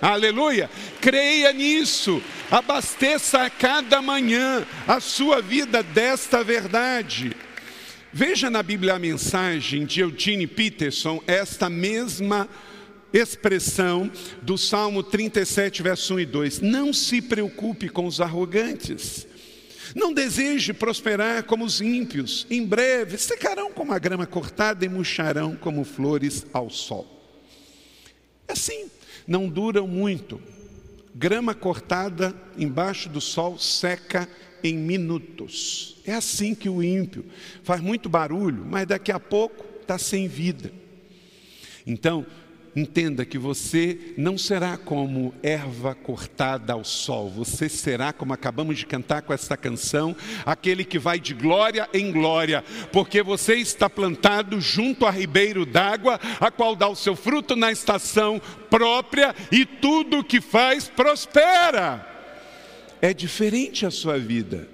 Aleluia! 0.00 0.70
Creia 1.00 1.52
nisso, 1.52 2.22
abasteça 2.50 3.42
a 3.42 3.50
cada 3.50 4.00
manhã 4.00 4.66
a 4.88 4.98
sua 4.98 5.42
vida 5.42 5.82
desta 5.82 6.42
verdade. 6.42 7.36
Veja 8.12 8.50
na 8.50 8.60
Bíblia 8.60 8.94
a 8.94 8.98
mensagem 8.98 9.86
de 9.86 10.00
Eugene 10.00 10.44
Peterson, 10.44 11.22
esta 11.28 11.70
mesma 11.70 12.48
expressão 13.12 14.10
do 14.42 14.58
Salmo 14.58 15.00
37, 15.00 15.80
verso 15.80 16.14
1 16.14 16.20
e 16.20 16.26
2. 16.26 16.60
Não 16.60 16.92
se 16.92 17.22
preocupe 17.22 17.88
com 17.88 18.06
os 18.06 18.20
arrogantes. 18.20 19.28
Não 19.94 20.12
deseje 20.12 20.72
prosperar 20.72 21.44
como 21.44 21.64
os 21.64 21.80
ímpios. 21.80 22.48
Em 22.50 22.66
breve 22.66 23.16
secarão 23.16 23.70
como 23.70 23.92
a 23.92 23.98
grama 23.98 24.26
cortada 24.26 24.84
e 24.84 24.88
murcharão 24.88 25.54
como 25.54 25.84
flores 25.84 26.44
ao 26.52 26.68
sol. 26.68 27.06
É 28.48 28.54
assim, 28.54 28.90
não 29.24 29.48
duram 29.48 29.86
muito. 29.86 30.40
Grama 31.14 31.54
cortada 31.54 32.34
embaixo 32.58 33.08
do 33.08 33.20
sol 33.20 33.56
seca 33.56 34.28
em 34.62 34.76
minutos. 34.76 35.96
É 36.06 36.14
assim 36.14 36.54
que 36.54 36.68
o 36.68 36.82
ímpio 36.82 37.24
faz 37.62 37.80
muito 37.80 38.08
barulho, 38.08 38.64
mas 38.64 38.86
daqui 38.86 39.12
a 39.12 39.20
pouco 39.20 39.64
está 39.80 39.98
sem 39.98 40.28
vida. 40.28 40.72
Então, 41.86 42.26
entenda 42.74 43.24
que 43.24 43.38
você 43.38 44.14
não 44.16 44.38
será 44.38 44.76
como 44.76 45.34
erva 45.42 45.94
cortada 45.94 46.72
ao 46.72 46.84
sol, 46.84 47.28
você 47.28 47.68
será, 47.68 48.12
como 48.12 48.32
acabamos 48.32 48.78
de 48.78 48.86
cantar 48.86 49.22
com 49.22 49.32
esta 49.32 49.56
canção, 49.56 50.14
aquele 50.46 50.84
que 50.84 50.98
vai 50.98 51.18
de 51.18 51.34
glória 51.34 51.88
em 51.92 52.12
glória, 52.12 52.64
porque 52.92 53.22
você 53.22 53.56
está 53.56 53.90
plantado 53.90 54.60
junto 54.60 55.04
a 55.04 55.10
ribeiro 55.10 55.66
d'água, 55.66 56.20
a 56.38 56.50
qual 56.50 56.76
dá 56.76 56.88
o 56.88 56.96
seu 56.96 57.16
fruto 57.16 57.56
na 57.56 57.72
estação 57.72 58.40
própria 58.68 59.34
e 59.50 59.64
tudo 59.64 60.18
o 60.18 60.24
que 60.24 60.40
faz 60.40 60.88
prospera 60.88 62.09
é 63.00 63.14
diferente 63.14 63.86
a 63.86 63.90
sua 63.90 64.18
vida, 64.18 64.68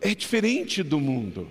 é 0.00 0.14
diferente 0.14 0.82
do 0.82 1.00
mundo. 1.00 1.50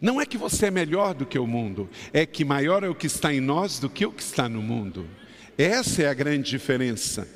Não 0.00 0.20
é 0.20 0.26
que 0.26 0.36
você 0.36 0.66
é 0.66 0.70
melhor 0.70 1.14
do 1.14 1.24
que 1.24 1.38
o 1.38 1.46
mundo, 1.46 1.88
é 2.12 2.26
que 2.26 2.44
maior 2.44 2.82
é 2.82 2.88
o 2.88 2.94
que 2.94 3.06
está 3.06 3.32
em 3.32 3.40
nós 3.40 3.78
do 3.78 3.88
que 3.88 4.04
o 4.04 4.12
que 4.12 4.22
está 4.22 4.48
no 4.48 4.60
mundo. 4.60 5.06
Essa 5.56 6.02
é 6.02 6.08
a 6.08 6.14
grande 6.14 6.50
diferença. 6.50 7.28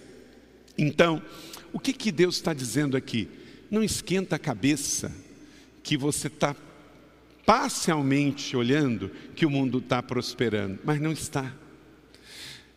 Então, 0.76 1.22
o 1.72 1.78
que, 1.78 1.92
que 1.92 2.10
Deus 2.10 2.36
está 2.36 2.52
dizendo 2.52 2.96
aqui? 2.96 3.28
Não 3.70 3.84
esquenta 3.84 4.36
a 4.36 4.38
cabeça 4.38 5.14
que 5.82 5.96
você 5.96 6.26
está 6.26 6.56
parcialmente 7.44 8.56
olhando 8.56 9.10
que 9.36 9.46
o 9.46 9.50
mundo 9.50 9.78
está 9.78 10.02
prosperando, 10.02 10.80
mas 10.84 11.00
não 11.00 11.12
está. 11.12 11.54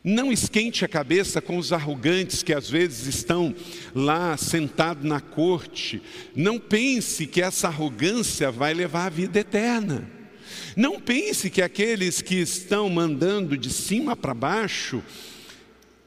Não 0.03 0.32
esquente 0.32 0.86
a 0.86 0.88
cabeça 0.88 1.41
com 1.41 1.58
os 1.58 1.74
arrogantes 1.74 2.41
que 2.41 2.53
às 2.53 2.70
vezes 2.70 3.06
estão 3.06 3.53
lá 3.94 4.38
sentados 4.38 5.03
na 5.03 5.20
corte. 5.20 6.01
Não 6.34 6.58
pense 6.58 7.27
que 7.27 7.41
essa 7.41 7.68
arrogância 7.68 8.50
vai 8.50 8.74
levar 8.74 9.08
à 9.08 9.10
vida 9.10 9.39
eterna. 9.39 10.10
Não 10.75 11.01
pense 11.01 11.50
que 11.50 11.62
aqueles 11.62 12.22
que 12.22 12.36
estão 12.36 12.89
mandando 12.89 13.58
de 13.58 13.70
cima 13.70 14.15
para 14.15 14.34
baixo 14.34 15.03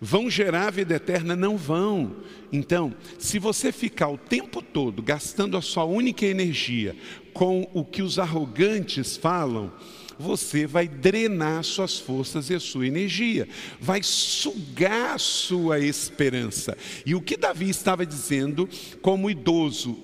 vão 0.00 0.28
gerar 0.28 0.70
vida 0.70 0.94
eterna, 0.94 1.37
não 1.37 1.56
vão. 1.56 2.16
Então, 2.50 2.92
se 3.18 3.38
você 3.38 3.70
ficar 3.70 4.08
o 4.08 4.18
tempo 4.18 4.61
todo 4.61 5.02
gastando 5.02 5.56
a 5.56 5.62
sua 5.62 5.84
única 5.84 6.26
energia 6.26 6.96
com 7.32 7.68
o 7.72 7.84
que 7.84 8.02
os 8.02 8.18
arrogantes 8.18 9.16
falam, 9.16 9.72
você 10.19 10.66
vai 10.66 10.87
drenar 10.88 11.64
suas 11.64 11.99
forças 11.99 12.50
e 12.50 12.54
a 12.54 12.61
sua 12.61 12.87
energia, 12.87 13.49
vai 13.81 14.02
sugar 14.02 15.14
a 15.14 15.19
sua 15.19 15.81
esperança. 15.81 16.76
E 17.04 17.14
o 17.14 17.21
que 17.21 17.37
Davi 17.37 17.69
estava 17.69 18.07
dizendo, 18.07 18.69
como 19.00 19.31
idoso, 19.31 19.99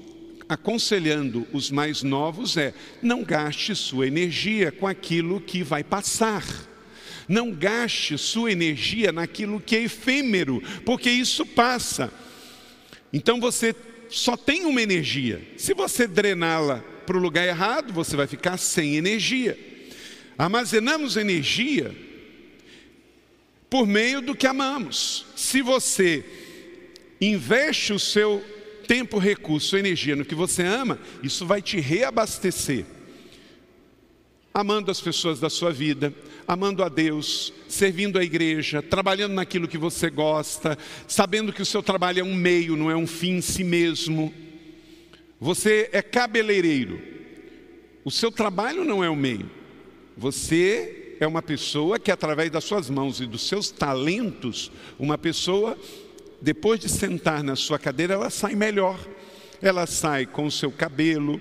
aconselhando 0.49 1.47
os 1.53 1.71
mais 1.71 2.03
novos, 2.03 2.57
é: 2.57 2.73
não 3.03 3.23
gaste 3.23 3.75
sua 3.75 4.07
energia 4.07 4.73
com 4.73 4.87
aquilo 4.87 5.41
que 5.41 5.63
vai 5.63 5.85
passar. 5.85 6.45
Não 7.29 7.53
gaste 7.53 8.17
sua 8.17 8.51
energia 8.51 9.13
naquilo 9.13 9.61
que 9.61 9.77
é 9.77 9.83
efêmero, 9.83 10.63
porque 10.87 11.11
isso 11.11 11.45
passa. 11.45 12.11
Então 13.13 13.39
você 13.39 13.75
só 14.09 14.35
tem 14.35 14.65
uma 14.65 14.81
energia. 14.81 15.43
Se 15.59 15.75
você 15.75 16.07
drená-la 16.07 16.83
para 17.07 17.19
o 17.19 17.21
lugar 17.21 17.47
errado, 17.47 17.93
você 17.93 18.17
vai 18.17 18.27
ficar 18.27 18.57
sem 18.57 18.97
energia. 18.97 19.68
Armazenamos 20.39 21.17
energia 21.17 21.93
por 23.69 23.89
meio 23.89 24.21
do 24.23 24.37
que 24.37 24.47
amamos. 24.47 25.27
Se 25.35 25.61
você 25.61 26.25
investe 27.21 27.93
o 27.93 27.99
seu 27.99 28.45
tempo, 28.87 29.19
recurso, 29.19 29.77
energia 29.77 30.15
no 30.15 30.25
que 30.25 30.37
você 30.37 30.63
ama, 30.63 30.99
isso 31.25 31.45
vai 31.45 31.61
te 31.61 31.81
reabastecer. 31.81 32.87
Amando 34.55 34.93
as 34.93 35.01
pessoas 35.01 35.41
da 35.41 35.51
sua 35.51 35.73
vida, 35.73 36.15
amando 36.47 36.83
a 36.85 36.89
Deus, 36.89 37.53
servindo 37.69 38.19
a 38.19 38.25
igreja, 38.25 38.81
trabalhando 38.81 39.35
naquilo 39.35 39.69
que 39.69 39.77
você 39.77 40.09
gosta, 40.09 40.79
sabendo 41.07 41.53
que 41.53 41.63
o 41.63 41.67
seu 41.67 41.83
trabalho 41.83 42.21
é 42.21 42.25
um 42.25 42.35
meio, 42.35 42.77
não 42.77 42.91
é 42.91 42.97
um 42.97 43.07
fim 43.07 43.37
em 43.37 43.41
si 43.41 43.63
mesmo. 43.63 44.33
Você 45.41 45.91
é 45.93 46.01
cabeleireiro, 46.01 47.01
o 48.05 48.11
seu 48.11 48.33
trabalho 48.33 48.85
não 48.85 49.05
é 49.05 49.11
o 49.11 49.13
um 49.13 49.17
meio, 49.17 49.58
você 50.19 51.15
é 51.21 51.27
uma 51.27 51.41
pessoa 51.41 51.99
que, 51.99 52.11
através 52.11 52.51
das 52.51 52.65
suas 52.65 52.91
mãos 52.91 53.21
e 53.21 53.27
dos 53.27 53.47
seus 53.47 53.71
talentos, 53.71 54.71
uma 54.99 55.17
pessoa, 55.17 55.79
depois 56.43 56.81
de 56.81 56.89
sentar 56.89 57.43
na 57.45 57.55
sua 57.55 57.79
cadeira, 57.79 58.15
ela 58.15 58.29
sai 58.29 58.57
melhor. 58.57 58.99
Ela 59.63 59.87
sai 59.87 60.27
com 60.27 60.47
o 60.47 60.51
seu 60.51 60.73
cabelo 60.73 61.41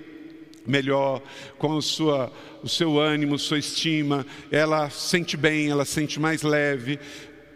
melhor, 0.64 1.22
com 1.58 1.80
sua, 1.80 2.32
o 2.62 2.68
seu 2.68 3.00
ânimo, 3.00 3.38
sua 3.38 3.58
estima, 3.58 4.26
ela 4.50 4.90
sente 4.90 5.36
bem, 5.36 5.70
ela 5.70 5.84
sente 5.84 6.20
mais 6.20 6.42
leve. 6.42 7.00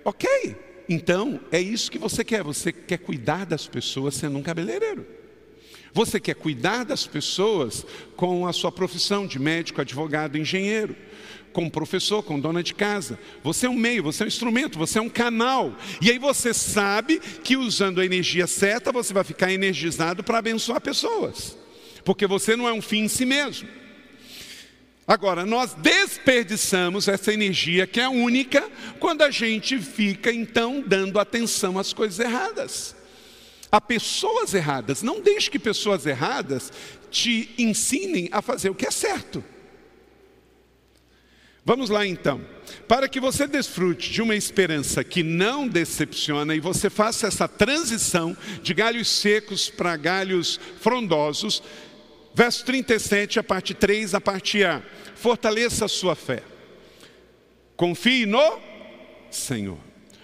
Ok, 0.05 0.57
então 0.89 1.39
é 1.53 1.61
isso 1.61 1.91
que 1.91 1.99
você 1.99 2.25
quer. 2.25 2.43
Você 2.43 2.73
quer 2.73 2.99
cuidar 2.99 3.47
das 3.47 3.69
pessoas 3.69 4.15
sendo 4.15 4.39
um 4.39 4.43
cabeleireiro. 4.43 5.07
Você 5.95 6.19
quer 6.19 6.35
cuidar 6.35 6.85
das 6.85 7.07
pessoas 7.07 7.85
com 8.17 8.47
a 8.47 8.53
sua 8.53 8.73
profissão 8.73 9.27
de 9.27 9.39
médico, 9.39 9.81
advogado, 9.81 10.39
engenheiro, 10.39 10.97
com 11.53 11.69
professor, 11.69 12.23
com 12.23 12.41
dona 12.41 12.63
de 12.63 12.75
casa. 12.75 13.19
Você 13.43 13.67
é 13.67 13.71
um 13.71 13.75
meio, 13.75 14.03
você 14.03 14.23
é 14.23 14.27
um 14.27 14.29
instrumento, 14.29 14.79
você 14.79 14.99
é 14.99 15.03
um 15.03 15.09
canal. 15.09 15.77
E 16.01 16.11
aí 16.11 16.19
você 16.19 16.53
sabe 16.53 17.21
que 17.43 17.57
usando 17.57 18.01
a 18.01 18.05
energia 18.05 18.47
certa, 18.47 18.91
você 18.91 19.13
vai 19.13 19.25
ficar 19.25 19.53
energizado 19.53 20.25
para 20.25 20.39
abençoar 20.39 20.81
pessoas. 20.81 21.57
Porque 22.05 22.27
você 22.27 22.57
não 22.57 22.69
é 22.69 22.73
um 22.73 22.83
fim 22.83 23.05
em 23.05 23.09
si 23.09 23.25
mesmo. 23.25 23.69
Agora, 25.07 25.45
nós 25.45 25.75
desperdiçamos 25.75 27.09
essa 27.09 27.33
energia 27.33 27.87
que 27.87 28.01
é 28.01 28.09
única 28.09 28.69
quando 28.99 29.23
a 29.23 29.31
gente 29.31 29.79
fica 29.79 30.33
então 30.33 30.83
dando 30.87 31.19
atenção 31.19 31.79
às 31.79 31.93
coisas 31.93 32.19
erradas 32.19 32.97
a 33.73 33.81
pessoas 33.81 34.53
erradas. 34.53 35.03
Não 35.03 35.23
deixe 35.23 35.51
que 35.51 35.59
pessoas 35.59 36.05
erradas 36.05 36.71
te 37.11 37.49
ensinem 37.57 38.29
a 38.31 38.43
fazer 38.43 38.69
o 38.69 38.75
que 38.75 38.87
é 38.87 38.91
certo. 38.91 39.43
Vamos 41.65 41.91
lá 41.91 42.07
então. 42.07 42.41
Para 42.89 43.09
que 43.09 43.21
você 43.21 43.47
desfrute 43.47 44.11
de 44.11 44.21
uma 44.21 44.35
esperança 44.35 45.05
que 45.05 45.23
não 45.23 45.69
decepciona 45.69 46.55
e 46.55 46.61
você 46.61 46.91
faça 46.91 47.29
essa 47.29 47.47
transição 47.47 48.37
de 48.63 48.75
galhos 48.75 49.09
secos 49.09 49.71
para 49.71 49.97
galhos 49.97 50.59
frondosos, 50.81 51.63
verso 52.35 52.65
37, 52.65 53.39
a 53.39 53.45
parte 53.45 53.75
3, 53.75 54.15
a 54.15 54.21
parte 54.21 54.65
A. 54.65 54.83
Fortaleça 55.15 55.85
a 55.85 55.89
sua 55.89 56.17
fé. 56.17 56.43
Confie 57.77 58.27
no 58.27 58.59
Senhor. 59.31 59.79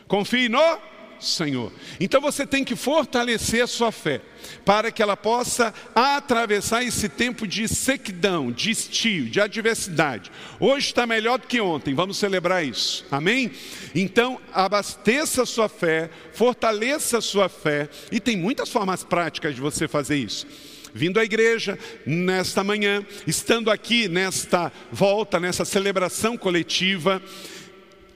Confie 0.08 0.48
no 0.48 0.78
Senhor. 1.20 1.72
Então 1.98 2.20
você 2.20 2.46
tem 2.46 2.64
que 2.64 2.76
fortalecer 2.76 3.62
a 3.62 3.66
sua 3.66 3.90
fé, 3.92 4.20
para 4.64 4.90
que 4.90 5.02
ela 5.02 5.16
possa 5.16 5.72
atravessar 5.94 6.82
esse 6.82 7.08
tempo 7.08 7.46
de 7.46 7.66
sequidão, 7.68 8.50
de 8.50 8.70
estio, 8.70 9.26
de 9.26 9.40
adversidade. 9.40 10.30
Hoje 10.60 10.86
está 10.86 11.06
melhor 11.06 11.38
do 11.38 11.46
que 11.46 11.60
ontem, 11.60 11.94
vamos 11.94 12.16
celebrar 12.16 12.64
isso, 12.64 13.04
amém? 13.10 13.50
Então, 13.94 14.40
abasteça 14.52 15.42
a 15.42 15.46
sua 15.46 15.68
fé, 15.68 16.10
fortaleça 16.32 17.18
a 17.18 17.22
sua 17.22 17.48
fé, 17.48 17.88
e 18.12 18.20
tem 18.20 18.36
muitas 18.36 18.68
formas 18.68 19.04
práticas 19.04 19.54
de 19.54 19.60
você 19.60 19.88
fazer 19.88 20.16
isso 20.16 20.46
vindo 20.94 21.20
à 21.20 21.24
igreja 21.24 21.78
nesta 22.04 22.64
manhã, 22.64 23.04
estando 23.26 23.70
aqui 23.70 24.08
nesta 24.08 24.72
volta, 24.90 25.38
nessa 25.38 25.64
celebração 25.64 26.36
coletiva, 26.36 27.22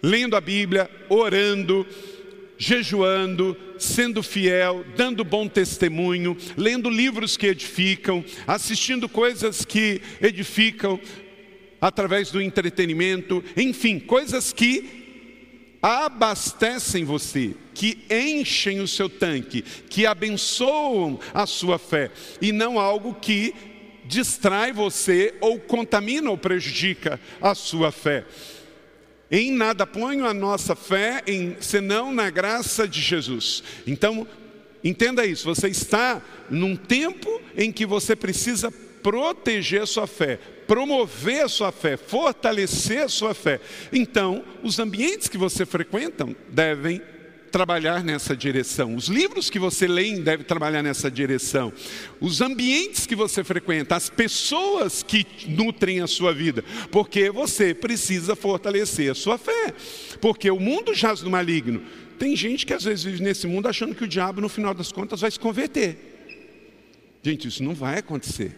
lendo 0.03 0.35
a 0.35 0.41
Bíblia, 0.41 0.91
orando, 1.09 1.87
jejuando, 2.63 3.57
sendo 3.77 4.23
fiel, 4.23 4.85
dando 4.97 5.25
bom 5.25 5.49
testemunho, 5.49 6.37
lendo 6.57 6.89
livros 6.89 7.37
que 7.37 7.49
edificam, 7.49 8.25
assistindo 8.47 9.09
coisas 9.09 9.65
que 9.65 10.01
edificam 10.21 11.01
através 11.81 12.31
do 12.31 12.41
entretenimento, 12.41 13.43
enfim, 13.57 13.99
coisas 13.99 14.53
que 14.53 15.77
abastecem 15.83 17.05
você, 17.05 17.57
que 17.75 17.99
enchem 18.09 18.79
o 18.79 18.87
seu 18.87 19.09
tanque, 19.09 19.63
que 19.91 20.07
abençoam 20.07 21.19
a 21.35 21.47
sua 21.47 21.81
fé, 21.81 22.13
e 22.41 22.53
não 22.53 22.79
algo 22.79 23.15
que 23.15 23.53
distrai 24.05 24.73
você 24.73 25.35
ou 25.41 25.59
contamina 25.59 26.31
ou 26.31 26.39
prejudica 26.39 27.19
a 27.41 27.57
sua 27.57 27.91
fé. 27.91 28.25
Em 29.35 29.51
nada 29.51 29.87
ponho 29.87 30.27
a 30.27 30.35
nossa 30.35 30.77
fé 30.77 31.23
em, 31.27 31.57
senão 31.59 32.13
na 32.13 32.29
graça 32.29 32.87
de 32.87 33.01
Jesus. 33.01 33.65
Então, 33.87 34.29
entenda 34.85 35.25
isso, 35.25 35.47
você 35.47 35.69
está 35.69 36.21
num 36.51 36.77
tempo 36.77 37.41
em 37.57 37.73
que 37.73 37.87
você 37.87 38.15
precisa 38.15 38.71
proteger 39.03 39.87
sua 39.87 40.07
fé, 40.07 40.39
promover 40.67 41.49
sua 41.49 41.73
fé, 41.73 41.97
fortalecer 41.97 43.09
sua 43.09 43.33
fé. 43.33 43.59
Então, 43.91 44.45
os 44.63 44.79
ambientes 44.79 45.29
que 45.29 45.39
você 45.39 45.65
frequenta 45.65 46.29
devem 46.51 47.01
trabalhar 47.53 48.03
nessa 48.03 48.35
direção. 48.35 48.97
Os 48.97 49.07
livros 49.07 49.51
que 49.51 49.59
você 49.59 49.87
lê 49.87 50.19
devem 50.19 50.45
trabalhar 50.45 50.83
nessa 50.83 51.11
direção. 51.11 51.73
Os 52.21 52.41
ambientes 52.41 53.07
que 53.07 53.15
você 53.15 53.45
frequenta, 53.45 53.95
as 53.95 54.09
pessoas 54.09 55.03
que 55.03 55.27
nutrem 55.47 56.01
a 56.01 56.07
sua 56.07 56.33
vida, 56.33 56.65
porque 56.91 57.31
você 57.31 57.75
precisa 57.75 58.35
fortalecer 58.35 59.11
a 59.13 59.15
sua 59.15 59.37
fé. 59.37 59.75
Porque 60.21 60.51
o 60.51 60.59
mundo 60.59 60.95
jaz 60.95 61.23
no 61.23 61.31
maligno. 61.31 61.83
Tem 62.19 62.35
gente 62.35 62.65
que 62.65 62.73
às 62.73 62.85
vezes 62.85 63.05
vive 63.05 63.23
nesse 63.23 63.47
mundo 63.47 63.69
achando 63.69 63.95
que 63.95 64.05
o 64.05 64.09
diabo, 64.09 64.41
no 64.41 64.49
final 64.49 64.73
das 64.73 64.91
contas, 64.91 65.21
vai 65.21 65.31
se 65.31 65.39
converter. 65.39 65.99
Gente, 67.23 67.47
isso 67.47 67.63
não 67.63 67.75
vai 67.75 67.99
acontecer. 67.99 68.57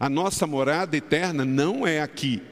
A 0.00 0.08
nossa 0.08 0.46
morada 0.46 0.96
eterna 0.96 1.44
não 1.44 1.86
é 1.86 2.00
aqui. 2.00 2.42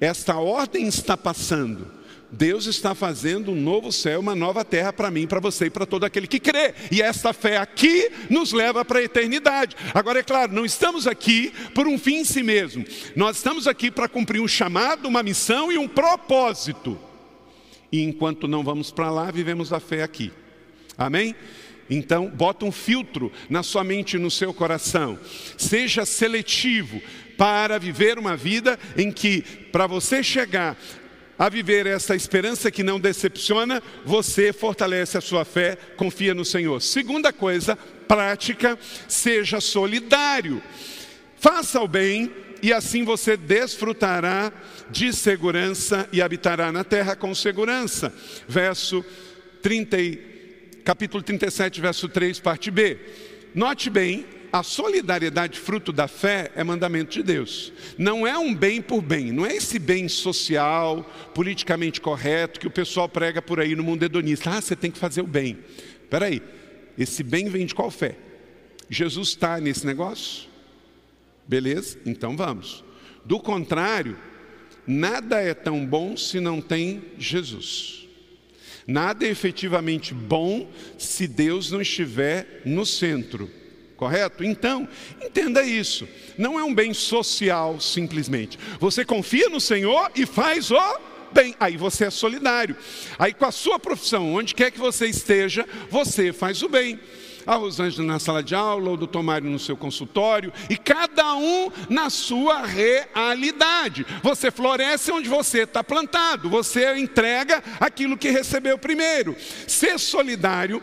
Esta 0.00 0.36
ordem 0.36 0.86
está 0.86 1.16
passando. 1.16 2.03
Deus 2.30 2.66
está 2.66 2.94
fazendo 2.94 3.52
um 3.52 3.60
novo 3.60 3.92
céu, 3.92 4.20
uma 4.20 4.34
nova 4.34 4.64
terra 4.64 4.92
para 4.92 5.10
mim, 5.10 5.26
para 5.26 5.40
você 5.40 5.66
e 5.66 5.70
para 5.70 5.86
todo 5.86 6.04
aquele 6.04 6.26
que 6.26 6.40
crê. 6.40 6.74
E 6.90 7.00
esta 7.00 7.32
fé 7.32 7.58
aqui 7.58 8.10
nos 8.28 8.52
leva 8.52 8.84
para 8.84 8.98
a 8.98 9.02
eternidade. 9.02 9.76
Agora, 9.92 10.18
é 10.18 10.22
claro, 10.22 10.52
não 10.52 10.64
estamos 10.64 11.06
aqui 11.06 11.52
por 11.74 11.86
um 11.86 11.98
fim 11.98 12.16
em 12.16 12.24
si 12.24 12.42
mesmo. 12.42 12.84
Nós 13.14 13.36
estamos 13.36 13.66
aqui 13.66 13.90
para 13.90 14.08
cumprir 14.08 14.40
um 14.40 14.48
chamado, 14.48 15.06
uma 15.06 15.22
missão 15.22 15.70
e 15.70 15.78
um 15.78 15.86
propósito. 15.86 16.98
E 17.92 18.02
enquanto 18.02 18.48
não 18.48 18.64
vamos 18.64 18.90
para 18.90 19.10
lá, 19.10 19.30
vivemos 19.30 19.72
a 19.72 19.78
fé 19.78 20.02
aqui. 20.02 20.32
Amém? 20.98 21.34
Então, 21.88 22.28
bota 22.28 22.64
um 22.64 22.72
filtro 22.72 23.30
na 23.48 23.62
sua 23.62 23.84
mente 23.84 24.14
e 24.14 24.18
no 24.18 24.30
seu 24.30 24.52
coração. 24.54 25.18
Seja 25.56 26.04
seletivo 26.04 27.00
para 27.36 27.78
viver 27.78 28.18
uma 28.18 28.36
vida 28.36 28.78
em 28.96 29.10
que, 29.12 29.42
para 29.70 29.86
você 29.86 30.22
chegar 30.22 30.76
a 31.38 31.48
viver 31.48 31.86
essa 31.86 32.14
esperança 32.14 32.70
que 32.70 32.82
não 32.82 33.00
decepciona, 33.00 33.82
você 34.04 34.52
fortalece 34.52 35.18
a 35.18 35.20
sua 35.20 35.44
fé, 35.44 35.76
confia 35.96 36.34
no 36.34 36.44
Senhor. 36.44 36.80
Segunda 36.80 37.32
coisa, 37.32 37.76
prática, 38.06 38.78
seja 39.08 39.60
solidário. 39.60 40.62
Faça 41.36 41.80
o 41.80 41.88
bem 41.88 42.30
e 42.62 42.72
assim 42.72 43.04
você 43.04 43.36
desfrutará 43.36 44.52
de 44.90 45.12
segurança 45.12 46.08
e 46.12 46.22
habitará 46.22 46.72
na 46.72 46.84
terra 46.84 47.14
com 47.14 47.34
segurança. 47.34 48.12
Verso 48.48 49.04
30, 49.60 49.96
capítulo 50.84 51.22
37, 51.22 51.80
verso 51.80 52.08
3, 52.08 52.40
parte 52.40 52.70
B. 52.70 52.98
Note 53.54 53.90
bem 53.90 54.24
a 54.54 54.62
solidariedade, 54.62 55.58
fruto 55.58 55.92
da 55.92 56.06
fé, 56.06 56.52
é 56.54 56.62
mandamento 56.62 57.10
de 57.10 57.24
Deus. 57.24 57.72
Não 57.98 58.24
é 58.24 58.38
um 58.38 58.54
bem 58.54 58.80
por 58.80 59.02
bem, 59.02 59.32
não 59.32 59.44
é 59.44 59.56
esse 59.56 59.80
bem 59.80 60.08
social, 60.08 61.02
politicamente 61.34 62.00
correto 62.00 62.60
que 62.60 62.66
o 62.68 62.70
pessoal 62.70 63.08
prega 63.08 63.42
por 63.42 63.58
aí 63.58 63.74
no 63.74 63.82
mundo 63.82 64.04
hedonista. 64.04 64.50
Ah, 64.50 64.60
você 64.60 64.76
tem 64.76 64.92
que 64.92 64.98
fazer 64.98 65.22
o 65.22 65.26
bem. 65.26 65.58
Espera 66.04 66.26
aí, 66.26 66.40
esse 66.96 67.24
bem 67.24 67.48
vem 67.48 67.66
de 67.66 67.74
qual 67.74 67.90
fé? 67.90 68.16
Jesus 68.88 69.30
está 69.30 69.58
nesse 69.58 69.84
negócio? 69.84 70.48
Beleza? 71.48 71.98
Então 72.06 72.36
vamos. 72.36 72.84
Do 73.24 73.40
contrário, 73.40 74.16
nada 74.86 75.40
é 75.40 75.52
tão 75.52 75.84
bom 75.84 76.16
se 76.16 76.38
não 76.38 76.60
tem 76.60 77.02
Jesus. 77.18 78.06
Nada 78.86 79.26
é 79.26 79.30
efetivamente 79.30 80.14
bom 80.14 80.70
se 80.96 81.26
Deus 81.26 81.72
não 81.72 81.80
estiver 81.80 82.62
no 82.64 82.86
centro 82.86 83.50
correto? 83.96 84.44
Então, 84.44 84.88
entenda 85.22 85.62
isso. 85.62 86.08
Não 86.36 86.58
é 86.58 86.64
um 86.64 86.74
bem 86.74 86.92
social 86.92 87.80
simplesmente. 87.80 88.58
Você 88.78 89.04
confia 89.04 89.48
no 89.48 89.60
Senhor 89.60 90.10
e 90.14 90.26
faz 90.26 90.70
o 90.70 90.98
bem. 91.32 91.54
Aí 91.58 91.76
você 91.76 92.06
é 92.06 92.10
solidário. 92.10 92.76
Aí 93.18 93.34
com 93.34 93.44
a 93.44 93.52
sua 93.52 93.78
profissão, 93.78 94.34
onde 94.34 94.54
quer 94.54 94.70
que 94.70 94.78
você 94.78 95.06
esteja, 95.06 95.66
você 95.90 96.32
faz 96.32 96.62
o 96.62 96.68
bem. 96.68 96.98
A 97.46 97.56
Rosângela 97.56 98.06
na 98.06 98.18
sala 98.18 98.42
de 98.42 98.54
aula, 98.54 98.92
o 98.92 98.96
doutor 98.96 99.22
Mário 99.22 99.50
no 99.50 99.58
seu 99.58 99.76
consultório, 99.76 100.50
e 100.70 100.78
cada 100.78 101.34
um 101.34 101.70
na 101.90 102.08
sua 102.08 102.64
realidade. 102.64 104.06
Você 104.22 104.50
floresce 104.50 105.12
onde 105.12 105.28
você 105.28 105.64
está 105.64 105.84
plantado, 105.84 106.48
você 106.48 106.96
entrega 106.96 107.62
aquilo 107.78 108.16
que 108.16 108.30
recebeu 108.30 108.78
primeiro. 108.78 109.36
Ser 109.66 109.98
solidário 109.98 110.80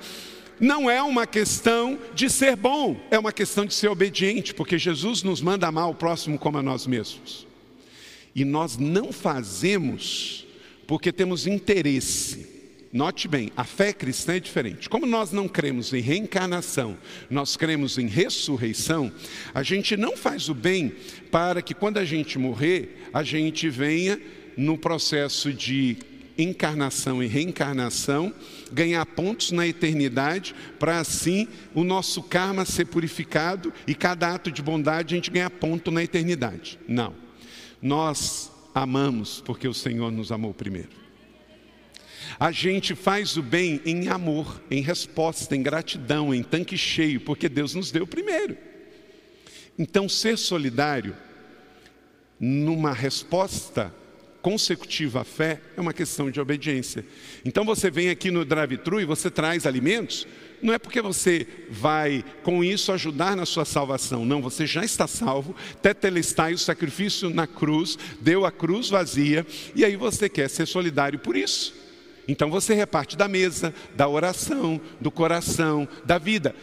não 0.62 0.90
é 0.90 1.02
uma 1.02 1.26
questão 1.26 2.00
de 2.14 2.30
ser 2.30 2.56
bom, 2.56 2.96
é 3.10 3.18
uma 3.18 3.34
questão 3.34 3.66
de 3.66 3.74
ser 3.74 3.88
obediente, 3.88 4.54
porque 4.54 4.78
Jesus 4.78 5.24
nos 5.24 5.42
manda 5.42 5.68
amar 5.68 5.90
o 5.90 5.96
próximo 5.96 6.38
como 6.38 6.60
a 6.60 6.62
nós 6.62 6.86
mesmos. 6.86 7.48
E 8.36 8.46
nós 8.46 8.78
não 8.78 9.12
fazemos 9.12 10.46
porque 10.86 11.12
temos 11.12 11.48
interesse, 11.48 12.52
Note 12.94 13.26
bem, 13.26 13.50
a 13.56 13.64
fé 13.64 13.94
cristã 13.94 14.36
é 14.36 14.40
diferente. 14.40 14.90
Como 14.90 15.06
nós 15.06 15.32
não 15.32 15.48
cremos 15.48 15.94
em 15.94 16.02
reencarnação, 16.02 16.98
nós 17.30 17.56
cremos 17.56 17.98
em 17.98 18.06
ressurreição, 18.06 19.10
a 19.54 19.64
gente 19.64 19.96
não 19.96 20.18
faz 20.18 20.50
o 20.50 20.54
bem 20.54 20.92
para 21.32 21.62
que 21.62 21.74
quando 21.74 22.00
a 22.00 22.04
gente 22.04 22.38
morrer, 22.38 23.08
a 23.14 23.24
gente 23.24 23.70
venha 23.70 24.20
no 24.58 24.78
processo 24.78 25.54
de 25.54 25.96
encarnação 26.44 27.24
e 27.24 27.28
reencarnação, 27.28 28.34
ganhar 28.72 29.06
pontos 29.06 29.52
na 29.52 29.68
eternidade, 29.68 30.56
para 30.80 31.00
assim 31.00 31.48
o 31.74 31.84
nosso 31.84 32.24
karma 32.24 32.66
ser 32.66 32.86
purificado 32.86 33.74
e 33.88 33.94
cada 33.94 34.34
ato 34.34 34.52
de 34.52 34.62
bondade 34.62 35.14
a 35.14 35.18
gente 35.18 35.32
ganhar 35.32 35.50
ponto 35.50 35.92
na 35.92 36.04
eternidade. 36.04 36.80
Não. 36.88 37.14
Nós 37.82 38.52
amamos 38.74 39.42
porque 39.46 39.68
o 39.68 39.74
Senhor 39.74 40.12
nos 40.12 40.32
amou 40.32 40.54
primeiro. 40.54 41.02
A 42.40 42.52
gente 42.52 42.96
faz 42.96 43.38
o 43.38 43.44
bem 43.44 43.82
em 43.86 44.08
amor, 44.08 44.62
em 44.70 44.82
resposta, 44.82 45.56
em 45.56 45.62
gratidão, 45.62 46.34
em 46.34 46.42
tanque 46.42 46.78
cheio, 46.78 47.22
porque 47.22 47.50
Deus 47.50 47.76
nos 47.76 47.92
deu 47.92 48.08
primeiro. 48.08 48.58
Então, 49.78 50.08
ser 50.08 50.38
solidário 50.38 51.16
numa 52.40 52.94
resposta 52.94 53.94
consecutiva 54.42 55.22
à 55.22 55.24
fé 55.24 55.62
é 55.78 55.82
uma 55.82 55.94
questão 55.94 56.32
de 56.32 56.40
obediência. 56.40 57.06
Então 57.46 57.64
você 57.64 57.92
vem 57.92 58.10
aqui 58.10 58.32
no 58.32 58.44
drive-thru 58.44 59.00
e 59.00 59.06
você 59.06 59.30
traz 59.30 59.66
alimentos, 59.66 60.28
não 60.62 60.74
é 60.74 60.80
porque 60.80 61.02
você 61.02 61.48
vai 61.70 62.24
com 62.44 62.64
isso 62.64 62.92
ajudar 62.92 63.36
na 63.36 63.46
sua 63.46 63.66
salvação, 63.66 64.26
não, 64.26 64.42
você 64.42 64.66
já 64.66 64.84
está 64.84 65.08
salvo, 65.08 65.56
tetelestai 65.82 66.54
o 66.54 66.58
sacrifício 66.58 67.30
na 67.30 67.48
cruz, 67.48 67.98
deu 68.20 68.46
a 68.46 68.52
cruz 68.52 68.90
vazia, 68.90 69.46
e 69.76 69.86
aí 69.86 69.96
você 69.96 70.28
quer 70.28 70.50
ser 70.50 70.66
solidário 70.66 71.20
por 71.20 71.36
isso. 71.36 71.74
Então 72.28 72.50
você 72.50 72.74
reparte 72.74 73.18
da 73.18 73.28
mesa, 73.28 73.74
da 73.96 74.08
oração, 74.08 74.80
do 75.00 75.12
coração, 75.12 75.88
da 76.06 76.18
vida. 76.18 76.56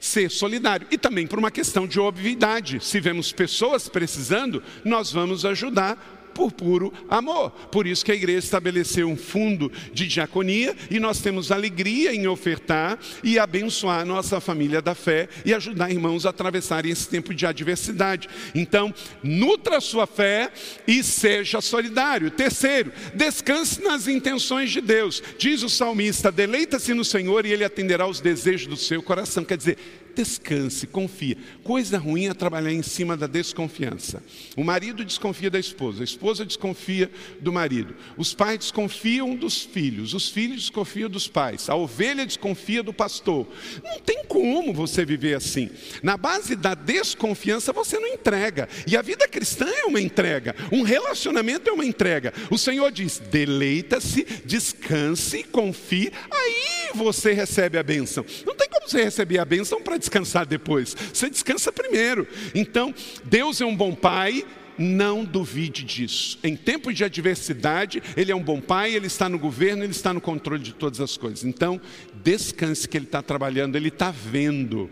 Ser 0.00 0.28
solidário. 0.30 0.88
E 0.90 0.98
também 0.98 1.26
por 1.26 1.38
uma 1.38 1.50
questão 1.50 1.86
de 1.86 2.00
obviedade. 2.00 2.84
Se 2.84 2.98
vemos 2.98 3.32
pessoas 3.32 3.88
precisando, 3.88 4.60
nós 4.84 5.12
vamos 5.12 5.44
ajudar 5.44 6.21
por 6.34 6.52
puro 6.52 6.92
amor. 7.08 7.50
Por 7.50 7.86
isso 7.86 8.04
que 8.04 8.12
a 8.12 8.14
igreja 8.14 8.40
estabeleceu 8.40 9.08
um 9.08 9.16
fundo 9.16 9.70
de 9.92 10.06
diaconia 10.06 10.74
e 10.90 10.98
nós 10.98 11.20
temos 11.20 11.52
alegria 11.52 12.14
em 12.14 12.26
ofertar 12.26 12.98
e 13.22 13.38
abençoar 13.38 14.04
nossa 14.04 14.40
família 14.40 14.82
da 14.82 14.94
fé 14.94 15.28
e 15.44 15.54
ajudar 15.54 15.90
irmãos 15.90 16.26
a 16.26 16.30
atravessarem 16.30 16.90
esse 16.90 17.08
tempo 17.08 17.34
de 17.34 17.46
adversidade. 17.46 18.28
Então, 18.54 18.92
nutra 19.22 19.80
sua 19.80 20.06
fé 20.06 20.50
e 20.86 21.02
seja 21.02 21.60
solidário. 21.60 22.30
Terceiro, 22.30 22.92
descanse 23.14 23.82
nas 23.82 24.08
intenções 24.08 24.70
de 24.70 24.80
Deus. 24.80 25.22
Diz 25.38 25.62
o 25.62 25.68
salmista: 25.68 26.32
deleita-se 26.32 26.94
no 26.94 27.04
Senhor 27.04 27.46
e 27.46 27.52
ele 27.52 27.64
atenderá 27.64 28.06
os 28.06 28.20
desejos 28.20 28.66
do 28.66 28.76
seu 28.76 29.02
coração. 29.02 29.44
Quer 29.44 29.56
dizer, 29.56 29.78
descanse, 30.14 30.86
confia. 30.86 31.36
Coisa 31.62 31.98
ruim 31.98 32.26
é 32.26 32.34
trabalhar 32.34 32.72
em 32.72 32.82
cima 32.82 33.16
da 33.16 33.26
desconfiança. 33.26 34.22
O 34.56 34.64
marido 34.64 35.04
desconfia 35.04 35.50
da 35.50 35.58
esposa, 35.58 36.02
a 36.02 36.04
esposa 36.04 36.44
desconfia 36.44 37.10
do 37.40 37.52
marido. 37.52 37.94
Os 38.16 38.34
pais 38.34 38.58
desconfiam 38.58 39.34
dos 39.34 39.62
filhos, 39.62 40.14
os 40.14 40.28
filhos 40.30 40.60
desconfiam 40.60 41.08
dos 41.08 41.28
pais. 41.28 41.68
A 41.68 41.74
ovelha 41.74 42.26
desconfia 42.26 42.82
do 42.82 42.92
pastor. 42.92 43.46
Não 43.82 43.98
tem 44.00 44.24
como 44.24 44.72
você 44.72 45.04
viver 45.04 45.34
assim. 45.34 45.70
Na 46.02 46.16
base 46.16 46.54
da 46.56 46.74
desconfiança 46.74 47.72
você 47.72 47.98
não 47.98 48.08
entrega. 48.08 48.68
E 48.86 48.96
a 48.96 49.02
vida 49.02 49.26
cristã 49.28 49.66
é 49.66 49.84
uma 49.84 50.00
entrega. 50.00 50.54
Um 50.70 50.82
relacionamento 50.82 51.68
é 51.68 51.72
uma 51.72 51.84
entrega. 51.84 52.32
O 52.50 52.58
Senhor 52.58 52.90
diz: 52.90 53.18
deleita-se, 53.18 54.24
descanse, 54.44 55.42
confie. 55.44 56.12
Aí 56.30 56.90
você 56.94 57.32
recebe 57.32 57.78
a 57.78 57.82
bênção. 57.82 58.24
Não 58.46 58.54
tem 58.54 58.68
você 58.86 59.04
receber 59.04 59.38
a 59.38 59.44
bênção 59.44 59.82
para 59.82 59.96
descansar 59.96 60.46
depois. 60.46 60.96
Você 61.12 61.28
descansa 61.30 61.72
primeiro. 61.72 62.26
Então, 62.54 62.94
Deus 63.24 63.60
é 63.60 63.66
um 63.66 63.76
bom 63.76 63.94
pai, 63.94 64.44
não 64.78 65.24
duvide 65.24 65.84
disso. 65.84 66.38
Em 66.42 66.56
tempos 66.56 66.94
de 66.94 67.04
adversidade, 67.04 68.02
Ele 68.16 68.32
é 68.32 68.36
um 68.36 68.42
bom 68.42 68.60
pai, 68.60 68.94
Ele 68.94 69.06
está 69.06 69.28
no 69.28 69.38
governo, 69.38 69.84
Ele 69.84 69.92
está 69.92 70.12
no 70.12 70.20
controle 70.20 70.62
de 70.62 70.72
todas 70.72 71.00
as 71.00 71.16
coisas. 71.16 71.44
Então, 71.44 71.80
descanse 72.22 72.88
que 72.88 72.96
Ele 72.96 73.06
está 73.06 73.22
trabalhando, 73.22 73.76
Ele 73.76 73.88
está 73.88 74.10
vendo. 74.10 74.90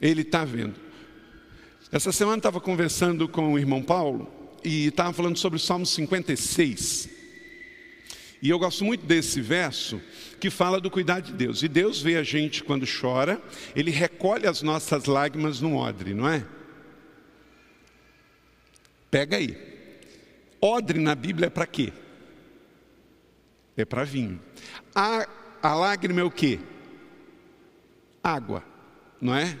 Ele 0.00 0.22
está 0.22 0.44
vendo. 0.44 0.74
Essa 1.92 2.12
semana 2.12 2.38
estava 2.38 2.60
conversando 2.60 3.28
com 3.28 3.52
o 3.52 3.58
irmão 3.58 3.82
Paulo 3.82 4.30
e 4.64 4.86
estava 4.86 5.12
falando 5.12 5.36
sobre 5.36 5.56
o 5.56 5.60
Salmo 5.60 5.84
56. 5.84 7.09
E 8.42 8.48
eu 8.48 8.58
gosto 8.58 8.84
muito 8.84 9.04
desse 9.04 9.40
verso 9.40 10.00
que 10.38 10.48
fala 10.48 10.80
do 10.80 10.90
cuidado 10.90 11.24
de 11.24 11.32
Deus. 11.34 11.62
E 11.62 11.68
Deus 11.68 12.00
vê 12.00 12.16
a 12.16 12.22
gente 12.22 12.64
quando 12.64 12.86
chora, 12.86 13.40
Ele 13.76 13.90
recolhe 13.90 14.46
as 14.46 14.62
nossas 14.62 15.04
lágrimas 15.04 15.60
no 15.60 15.76
odre, 15.76 16.14
não 16.14 16.26
é? 16.26 16.46
Pega 19.10 19.36
aí. 19.36 19.58
Odre 20.60 20.98
na 20.98 21.14
Bíblia 21.14 21.48
é 21.48 21.50
para 21.50 21.66
quê? 21.66 21.92
É 23.76 23.84
para 23.84 24.04
vinho. 24.04 24.40
A, 24.94 25.28
a 25.62 25.74
lágrima 25.74 26.20
é 26.20 26.24
o 26.24 26.30
quê? 26.30 26.58
Água, 28.22 28.64
não 29.20 29.34
é? 29.34 29.58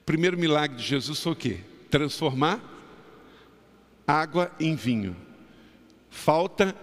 O 0.00 0.04
primeiro 0.06 0.36
milagre 0.36 0.76
de 0.76 0.82
Jesus 0.82 1.20
foi 1.20 1.32
o 1.32 1.36
quê? 1.36 1.60
Transformar 1.90 2.60
água 4.06 4.52
em 4.58 4.74
vinho 4.76 5.16
falta 6.16 6.74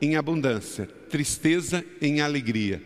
em 0.00 0.16
abundância, 0.16 0.88
tristeza 1.08 1.84
em 2.00 2.20
alegria. 2.20 2.82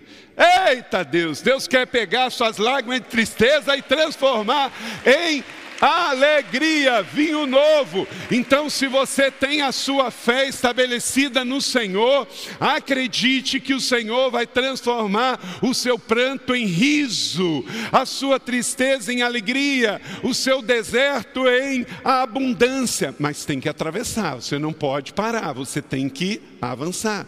Eita 0.68 1.02
Deus, 1.02 1.40
Deus 1.40 1.66
quer 1.66 1.86
pegar 1.86 2.28
suas 2.30 2.58
lágrimas 2.58 3.00
de 3.00 3.06
tristeza 3.06 3.74
e 3.74 3.80
transformar 3.80 4.70
em 5.04 5.42
alegria, 5.80 7.02
vinho 7.02 7.46
novo. 7.46 8.06
Então, 8.30 8.68
se 8.70 8.86
você 8.86 9.30
tem 9.30 9.62
a 9.62 9.72
sua 9.72 10.10
fé 10.10 10.48
estabelecida 10.48 11.44
no 11.44 11.60
Senhor, 11.60 12.26
acredite 12.58 13.60
que 13.60 13.74
o 13.74 13.80
Senhor 13.80 14.30
vai 14.30 14.46
transformar 14.46 15.38
o 15.62 15.74
seu 15.74 15.98
pranto 15.98 16.54
em 16.54 16.66
riso, 16.66 17.64
a 17.92 18.06
sua 18.06 18.38
tristeza 18.38 19.12
em 19.12 19.22
alegria, 19.22 20.00
o 20.22 20.34
seu 20.34 20.62
deserto 20.62 21.46
em 21.48 21.86
abundância. 22.04 23.14
Mas 23.18 23.44
tem 23.44 23.60
que 23.60 23.68
atravessar, 23.68 24.36
você 24.36 24.58
não 24.58 24.72
pode 24.72 25.12
parar, 25.12 25.52
você 25.52 25.82
tem 25.82 26.08
que 26.08 26.40
avançar. 26.60 27.26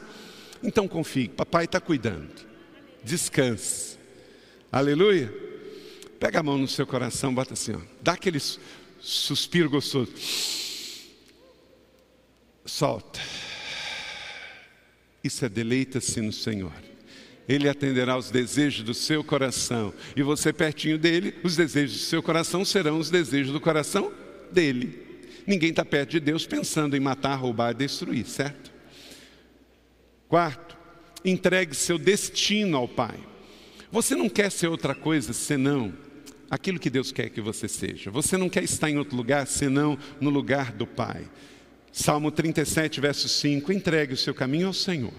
Então 0.63 0.89
confie, 0.89 1.29
papai 1.29 1.65
está 1.65 1.81
cuidando. 1.81 2.29
Descanse. 3.05 3.97
Aleluia. 4.71 5.48
Pega 6.19 6.41
a 6.41 6.43
mão 6.43 6.59
no 6.59 6.67
seu 6.67 6.87
coração, 6.87 7.35
bota 7.35 7.55
assim, 7.55 7.75
ó. 7.75 7.81
dá 8.03 8.13
aquele 8.13 8.41
suspiro 9.01 9.71
gostoso. 9.71 10.13
Solta. 12.65 13.21
Isso 15.23 15.45
é 15.45 15.49
deleita-se 15.49 16.21
no 16.21 16.33
Senhor. 16.33 16.73
Ele 17.49 17.69
atenderá 17.69 18.17
os 18.17 18.31
desejos 18.31 18.83
do 18.85 18.93
seu 18.93 19.25
coração. 19.25 19.95
E 20.15 20.23
você 20.23 20.53
pertinho 20.53 20.99
dele, 20.99 21.35
os 21.43 21.57
desejos 21.57 21.97
do 21.97 22.03
seu 22.03 22.23
coração 22.23 22.65
serão 22.65 22.99
os 22.99 23.11
desejos 23.11 23.53
do 23.53 23.61
coração 23.61 24.13
dele. 24.53 25.07
Ninguém 25.47 25.71
está 25.71 25.85
perto 25.85 26.11
de 26.11 26.21
Deus 26.21 26.47
pensando 26.47 26.97
em 26.97 27.01
matar, 27.01 27.37
roubar, 27.37 27.73
destruir, 27.73 28.27
certo? 28.27 28.71
Quarto, 30.29 30.77
entregue 31.25 31.75
seu 31.75 31.97
destino 31.97 32.77
ao 32.77 32.87
Pai. 32.87 33.19
Você 33.91 34.15
não 34.15 34.29
quer 34.29 34.51
ser 34.51 34.69
outra 34.69 34.95
coisa 34.95 35.33
senão 35.33 35.95
aquilo 36.51 36.79
que 36.79 36.91
Deus 36.91 37.13
quer 37.13 37.29
que 37.29 37.41
você 37.41 37.69
seja. 37.69 38.11
Você 38.11 38.37
não 38.37 38.49
quer 38.49 38.65
estar 38.65 38.91
em 38.91 38.99
outro 38.99 39.17
lugar 39.17 39.47
senão 39.47 39.99
no 40.21 40.31
lugar 40.31 40.73
do 40.73 40.87
Pai. 40.87 41.25
Salmo 41.93 42.31
37, 42.31 43.01
verso 43.01 43.29
5: 43.29 43.73
entregue 43.73 44.15
o 44.15 44.17
seu 44.17 44.35
caminho 44.35 44.69
ao 44.69 44.73
Senhor, 44.73 45.13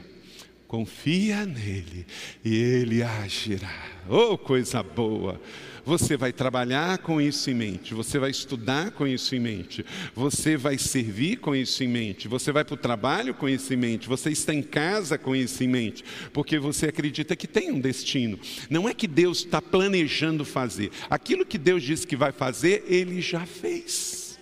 confia 0.70 1.48
nele 1.48 2.06
e 2.46 2.56
ele 2.56 3.02
agirá. 3.02 3.88
Oh, 4.08 4.38
coisa 4.38 4.84
boa! 4.84 5.42
Você 5.84 6.16
vai 6.16 6.32
trabalhar 6.32 7.00
com 7.00 7.20
isso 7.20 7.50
em 7.50 7.56
mente, 7.56 7.96
você 7.96 8.20
vai 8.20 8.30
estudar 8.30 8.92
com 8.92 9.08
isso 9.08 9.36
em 9.36 9.40
mente, 9.40 9.84
você 10.14 10.56
vai 10.56 10.78
servir 10.78 11.38
com 11.38 11.56
isso 11.56 11.84
em 11.84 11.88
mente, 11.88 12.28
você 12.28 12.52
vai 12.52 12.64
para 12.64 12.76
o 12.76 12.78
trabalho 12.78 13.34
com 13.34 13.50
isso 13.50 13.74
em 13.74 13.78
mente, 13.78 14.08
você 14.08 14.30
está 14.30 14.54
em 14.54 14.62
casa 14.62 15.18
com 15.18 15.36
isso 15.36 15.64
em 15.64 15.68
mente, 15.68 16.06
porque 16.32 16.60
você 16.60 16.90
acredita 16.90 17.36
que 17.36 17.48
tem 17.48 17.72
um 17.72 17.80
destino. 17.80 18.40
Não 18.70 18.88
é 18.88 18.94
que 18.94 19.08
Deus 19.08 19.40
está 19.40 19.60
planejando 19.60 20.46
fazer, 20.46 20.92
aquilo 21.10 21.48
que 21.48 21.58
Deus 21.58 21.82
disse 21.82 22.06
que 22.06 22.16
vai 22.16 22.32
fazer, 22.32 22.84
Ele 22.88 23.22
já 23.22 23.44
fez. 23.44 24.40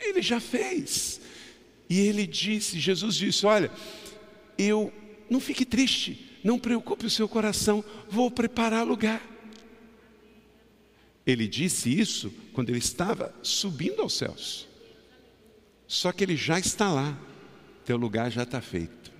Ele 0.00 0.22
já 0.22 0.40
fez. 0.40 1.20
E 1.90 2.00
Ele 2.00 2.26
disse, 2.26 2.80
Jesus 2.80 3.14
disse: 3.14 3.44
Olha, 3.44 3.70
eu 4.56 4.90
não 5.28 5.40
fique 5.40 5.64
triste, 5.64 6.38
não 6.42 6.58
preocupe 6.58 7.06
o 7.06 7.10
seu 7.10 7.28
coração, 7.28 7.84
vou 8.08 8.30
preparar 8.30 8.86
lugar. 8.86 9.22
Ele 11.26 11.48
disse 11.48 11.92
isso 11.98 12.32
quando 12.52 12.70
ele 12.70 12.78
estava 12.78 13.34
subindo 13.42 14.00
aos 14.00 14.14
céus. 14.14 14.68
Só 15.88 16.12
que 16.12 16.22
ele 16.22 16.36
já 16.36 16.58
está 16.58 16.90
lá. 16.90 17.18
teu 17.84 17.96
lugar 17.96 18.30
já 18.30 18.42
está 18.44 18.60
feito. 18.60 19.12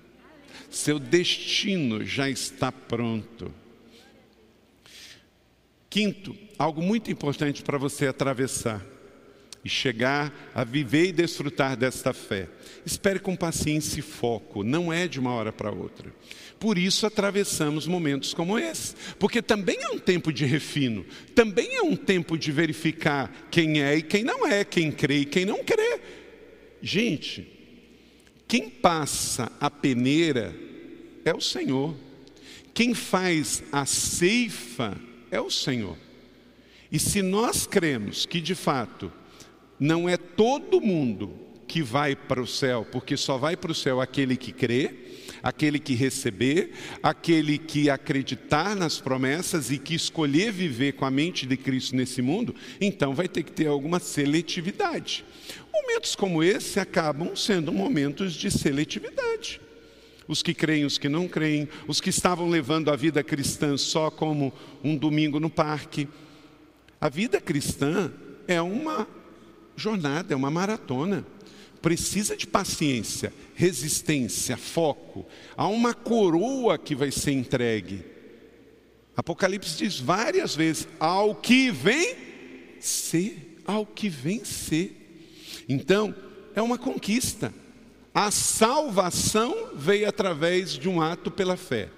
Seu 0.69 0.99
destino 0.99 2.03
já 2.05 2.29
está 2.29 2.71
pronto. 2.71 3.53
Quinto, 5.89 6.35
algo 6.57 6.81
muito 6.81 7.09
importante 7.11 7.63
para 7.63 7.77
você 7.77 8.07
atravessar 8.07 8.85
e 9.63 9.69
chegar 9.69 10.51
a 10.53 10.63
viver 10.63 11.07
e 11.07 11.11
desfrutar 11.11 11.75
desta 11.75 12.13
fé. 12.13 12.47
Espere 12.85 13.19
com 13.19 13.35
paciência 13.35 13.99
e 13.99 14.03
foco, 14.03 14.63
não 14.63 14.91
é 14.91 15.07
de 15.07 15.19
uma 15.19 15.33
hora 15.33 15.51
para 15.51 15.71
outra. 15.71 16.13
Por 16.59 16.77
isso 16.77 17.05
atravessamos 17.05 17.85
momentos 17.85 18.33
como 18.33 18.57
esse, 18.57 18.95
porque 19.19 19.41
também 19.41 19.77
é 19.81 19.89
um 19.89 19.99
tempo 19.99 20.31
de 20.31 20.45
refino, 20.45 21.05
também 21.35 21.75
é 21.75 21.81
um 21.81 21.95
tempo 21.95 22.37
de 22.37 22.51
verificar 22.51 23.47
quem 23.51 23.81
é 23.81 23.97
e 23.97 24.01
quem 24.01 24.23
não 24.23 24.47
é, 24.47 24.63
quem 24.63 24.91
crê 24.91 25.19
e 25.19 25.25
quem 25.25 25.45
não 25.45 25.63
crê. 25.63 25.99
Gente, 26.81 27.47
quem 28.47 28.69
passa 28.69 29.51
a 29.59 29.69
peneira 29.69 30.55
é 31.25 31.33
o 31.33 31.41
Senhor. 31.41 31.95
Quem 32.73 32.93
faz 32.93 33.63
a 33.71 33.85
ceifa 33.85 34.97
é 35.29 35.41
o 35.41 35.51
Senhor. 35.51 35.97
E 36.91 36.97
se 36.97 37.21
nós 37.21 37.67
cremos 37.67 38.25
que 38.25 38.39
de 38.39 38.55
fato 38.55 39.11
não 39.79 40.07
é 40.07 40.17
todo 40.17 40.81
mundo 40.81 41.47
que 41.67 41.83
vai 41.83 42.15
para 42.15 42.41
o 42.41 42.47
céu, 42.47 42.87
porque 42.91 43.17
só 43.17 43.37
vai 43.37 43.57
para 43.57 43.71
o 43.71 43.75
céu 43.75 43.99
aquele 43.99 44.37
que 44.37 44.53
crê, 44.53 44.93
aquele 45.43 45.79
que 45.79 45.93
receber, 45.93 46.71
aquele 47.03 47.57
que 47.57 47.89
acreditar 47.89 48.75
nas 48.75 48.99
promessas 48.99 49.69
e 49.69 49.77
que 49.77 49.93
escolher 49.93 50.51
viver 50.51 50.93
com 50.93 51.05
a 51.05 51.11
mente 51.11 51.45
de 51.45 51.57
Cristo 51.57 51.95
nesse 51.95 52.21
mundo, 52.21 52.55
então 52.79 53.13
vai 53.13 53.27
ter 53.27 53.43
que 53.43 53.51
ter 53.51 53.67
alguma 53.67 53.99
seletividade. 53.99 55.25
Momentos 55.71 56.15
como 56.15 56.41
esse 56.41 56.79
acabam 56.79 57.35
sendo 57.35 57.71
momentos 57.71 58.33
de 58.33 58.49
seletividade. 58.49 59.61
Os 60.27 60.41
que 60.41 60.53
creem, 60.53 60.85
os 60.85 60.97
que 60.97 61.07
não 61.07 61.27
creem, 61.27 61.69
os 61.87 62.01
que 62.01 62.09
estavam 62.09 62.49
levando 62.49 62.91
a 62.91 62.95
vida 62.95 63.23
cristã 63.23 63.77
só 63.77 64.09
como 64.09 64.51
um 64.83 64.95
domingo 64.95 65.39
no 65.39 65.49
parque. 65.49 66.07
A 66.99 67.07
vida 67.07 67.39
cristã 67.39 68.11
é 68.47 68.61
uma 68.61 69.07
jornada, 69.77 70.33
é 70.33 70.35
uma 70.35 70.51
maratona. 70.51 71.25
Precisa 71.81 72.35
de 72.35 72.47
paciência, 72.47 73.31
resistência, 73.55 74.57
foco. 74.57 75.25
Há 75.55 75.67
uma 75.67 75.93
coroa 75.93 76.77
que 76.77 76.95
vai 76.95 77.11
ser 77.11 77.31
entregue. 77.31 78.03
Apocalipse 79.15 79.77
diz 79.77 79.99
várias 79.99 80.55
vezes: 80.55 80.87
ao 80.99 81.35
que 81.35 81.71
vem 81.71 82.15
ser, 82.79 83.61
ao 83.65 83.85
que 83.85 84.09
vem 84.09 84.43
ser. 84.43 85.65
Então, 85.69 86.13
é 86.55 86.61
uma 86.61 86.77
conquista. 86.77 87.53
A 88.13 88.31
salvação 88.31 89.71
veio 89.75 90.09
através 90.09 90.71
de 90.71 90.89
um 90.89 90.99
ato 90.99 91.29
pela 91.29 91.55
fé. 91.55 91.89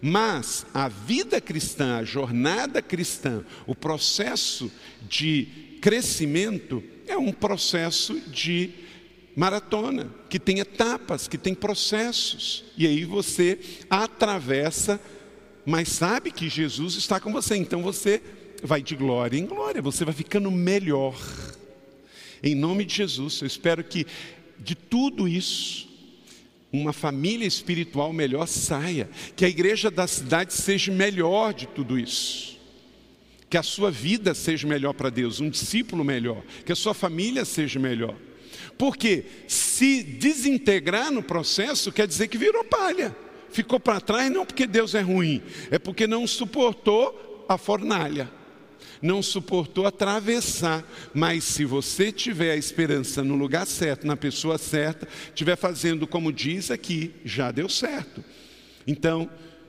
Mas 0.00 0.66
a 0.74 0.88
vida 0.88 1.40
cristã, 1.40 1.98
a 1.98 2.04
jornada 2.04 2.82
cristã, 2.82 3.44
o 3.66 3.74
processo 3.74 4.70
de 5.08 5.67
crescimento 5.78 6.82
é 7.06 7.16
um 7.16 7.32
processo 7.32 8.20
de 8.20 8.70
maratona, 9.34 10.12
que 10.28 10.38
tem 10.38 10.58
etapas, 10.58 11.28
que 11.28 11.38
tem 11.38 11.54
processos. 11.54 12.64
E 12.76 12.86
aí 12.86 13.04
você 13.04 13.58
atravessa, 13.88 15.00
mas 15.64 15.88
sabe 15.88 16.30
que 16.30 16.48
Jesus 16.48 16.96
está 16.96 17.20
com 17.20 17.32
você, 17.32 17.56
então 17.56 17.82
você 17.82 18.20
vai 18.62 18.82
de 18.82 18.96
glória 18.96 19.38
em 19.38 19.46
glória, 19.46 19.80
você 19.80 20.04
vai 20.04 20.12
ficando 20.12 20.50
melhor. 20.50 21.16
Em 22.42 22.54
nome 22.54 22.84
de 22.84 22.94
Jesus, 22.94 23.40
eu 23.40 23.46
espero 23.46 23.82
que 23.84 24.06
de 24.58 24.74
tudo 24.74 25.28
isso, 25.28 25.88
uma 26.72 26.92
família 26.92 27.46
espiritual 27.46 28.12
melhor 28.12 28.46
saia, 28.46 29.08
que 29.36 29.44
a 29.44 29.48
igreja 29.48 29.90
da 29.90 30.06
cidade 30.06 30.52
seja 30.52 30.92
melhor 30.92 31.54
de 31.54 31.66
tudo 31.68 31.98
isso 31.98 32.57
que 33.48 33.56
a 33.56 33.62
sua 33.62 33.90
vida 33.90 34.34
seja 34.34 34.66
melhor 34.66 34.92
para 34.92 35.10
Deus, 35.10 35.40
um 35.40 35.48
discípulo 35.48 36.04
melhor, 36.04 36.42
que 36.64 36.72
a 36.72 36.76
sua 36.76 36.94
família 36.94 37.44
seja 37.44 37.78
melhor. 37.78 38.14
Porque 38.76 39.24
se 39.46 40.02
desintegrar 40.02 41.10
no 41.10 41.22
processo 41.22 41.90
quer 41.90 42.06
dizer 42.06 42.28
que 42.28 42.38
virou 42.38 42.64
palha, 42.64 43.14
ficou 43.50 43.80
para 43.80 44.00
trás 44.00 44.30
não 44.30 44.44
porque 44.44 44.66
Deus 44.66 44.94
é 44.94 45.00
ruim, 45.00 45.42
é 45.70 45.78
porque 45.78 46.06
não 46.06 46.26
suportou 46.26 47.44
a 47.48 47.56
fornalha, 47.56 48.30
não 49.00 49.22
suportou 49.22 49.86
atravessar. 49.86 50.84
Mas 51.14 51.44
se 51.44 51.64
você 51.64 52.12
tiver 52.12 52.52
a 52.52 52.56
esperança 52.56 53.24
no 53.24 53.34
lugar 53.34 53.66
certo, 53.66 54.06
na 54.06 54.16
pessoa 54.16 54.58
certa, 54.58 55.08
estiver 55.28 55.56
fazendo 55.56 56.06
como 56.06 56.32
diz 56.32 56.70
aqui, 56.70 57.12
já 57.24 57.50
deu 57.50 57.68
certo. 57.68 58.22
Então, 58.86 59.28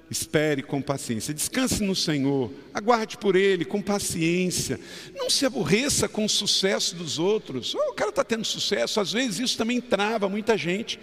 Espere 0.09 0.63
com 0.63 0.81
paciência, 0.81 1.35
descanse 1.35 1.83
no 1.83 1.95
Senhor, 1.95 2.51
aguarde 2.73 3.15
por 3.15 3.35
Ele 3.35 3.63
com 3.63 3.79
paciência, 3.79 4.79
não 5.13 5.29
se 5.29 5.45
aborreça 5.45 6.09
com 6.09 6.25
o 6.25 6.29
sucesso 6.29 6.95
dos 6.95 7.19
outros. 7.19 7.75
Oh, 7.75 7.91
o 7.91 7.93
cara 7.93 8.09
está 8.09 8.23
tendo 8.23 8.43
sucesso, 8.43 8.99
às 8.99 9.13
vezes 9.13 9.39
isso 9.39 9.57
também 9.57 9.79
trava 9.79 10.27
muita 10.27 10.57
gente. 10.57 10.99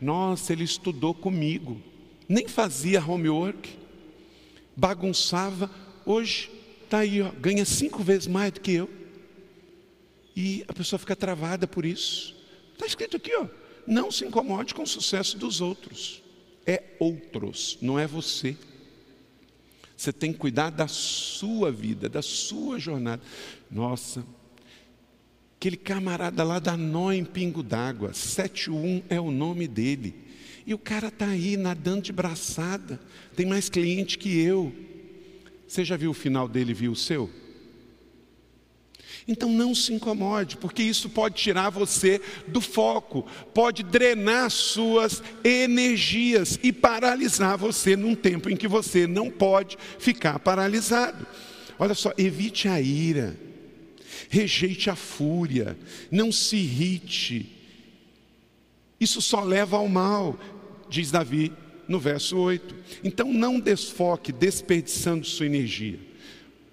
Nossa, 0.00 0.52
ele 0.52 0.64
estudou 0.64 1.14
comigo, 1.14 1.80
nem 2.28 2.48
fazia 2.48 3.04
homework, 3.04 3.78
bagunçava, 4.76 5.70
hoje 6.04 6.50
está 6.82 6.98
aí, 6.98 7.22
ó, 7.22 7.30
ganha 7.30 7.64
cinco 7.64 8.02
vezes 8.02 8.26
mais 8.26 8.50
do 8.50 8.60
que 8.60 8.72
eu. 8.72 8.90
E 10.34 10.64
a 10.66 10.72
pessoa 10.72 10.98
fica 10.98 11.14
travada 11.14 11.68
por 11.68 11.84
isso. 11.84 12.34
Está 12.72 12.86
escrito 12.86 13.18
aqui, 13.18 13.30
ó, 13.36 13.46
não 13.86 14.10
se 14.10 14.24
incomode 14.24 14.74
com 14.74 14.82
o 14.82 14.86
sucesso 14.86 15.38
dos 15.38 15.60
outros 15.60 16.26
é 16.68 16.82
outros, 16.98 17.78
não 17.80 17.98
é 17.98 18.06
você. 18.06 18.54
Você 19.96 20.12
tem 20.12 20.32
que 20.32 20.38
cuidar 20.38 20.68
da 20.68 20.86
sua 20.86 21.72
vida, 21.72 22.10
da 22.10 22.20
sua 22.20 22.78
jornada. 22.78 23.22
Nossa, 23.70 24.22
aquele 25.56 25.78
camarada 25.78 26.44
lá 26.44 26.58
da 26.58 26.76
nó 26.76 27.10
em 27.10 27.24
pingo 27.24 27.62
d'água, 27.62 28.12
71 28.12 29.02
é 29.08 29.18
o 29.18 29.30
nome 29.30 29.66
dele. 29.66 30.14
E 30.66 30.74
o 30.74 30.78
cara 30.78 31.08
está 31.08 31.28
aí 31.28 31.56
nadando 31.56 32.02
de 32.02 32.12
braçada, 32.12 33.00
tem 33.34 33.46
mais 33.46 33.70
cliente 33.70 34.18
que 34.18 34.38
eu. 34.38 34.70
Você 35.66 35.82
já 35.86 35.96
viu 35.96 36.10
o 36.10 36.14
final 36.14 36.46
dele, 36.46 36.74
viu 36.74 36.92
o 36.92 36.96
seu? 36.96 37.30
Então 39.28 39.50
não 39.50 39.74
se 39.74 39.92
incomode, 39.92 40.56
porque 40.56 40.82
isso 40.82 41.10
pode 41.10 41.34
tirar 41.34 41.68
você 41.68 42.18
do 42.46 42.62
foco, 42.62 43.26
pode 43.52 43.82
drenar 43.82 44.50
suas 44.50 45.22
energias 45.44 46.58
e 46.62 46.72
paralisar 46.72 47.58
você 47.58 47.94
num 47.94 48.14
tempo 48.14 48.48
em 48.48 48.56
que 48.56 48.66
você 48.66 49.06
não 49.06 49.30
pode 49.30 49.76
ficar 49.98 50.38
paralisado. 50.38 51.26
Olha 51.78 51.94
só, 51.94 52.10
evite 52.16 52.68
a 52.68 52.80
ira, 52.80 53.38
rejeite 54.30 54.88
a 54.88 54.96
fúria, 54.96 55.76
não 56.10 56.32
se 56.32 56.56
irrite. 56.56 57.54
Isso 58.98 59.20
só 59.20 59.44
leva 59.44 59.76
ao 59.76 59.88
mal, 59.88 60.38
diz 60.88 61.10
Davi 61.10 61.52
no 61.86 62.00
verso 62.00 62.38
8. 62.38 62.74
Então 63.04 63.30
não 63.30 63.60
desfoque 63.60 64.32
desperdiçando 64.32 65.26
sua 65.26 65.44
energia. 65.44 66.07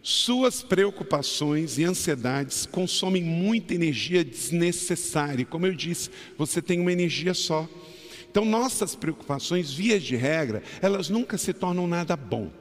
Suas 0.07 0.61
preocupações 0.61 1.79
e 1.79 1.83
ansiedades 1.83 2.67
consomem 2.67 3.23
muita 3.23 3.73
energia 3.73 4.23
desnecessária. 4.23 5.43
Como 5.43 5.65
eu 5.65 5.73
disse, 5.73 6.11
você 6.37 6.61
tem 6.61 6.79
uma 6.79 6.93
energia 6.93 7.33
só. 7.33 7.67
Então, 8.29 8.45
nossas 8.45 8.93
preocupações, 8.93 9.73
vias 9.73 10.03
de 10.03 10.15
regra, 10.15 10.61
elas 10.79 11.09
nunca 11.09 11.39
se 11.39 11.51
tornam 11.53 11.87
nada 11.87 12.15
bom 12.15 12.51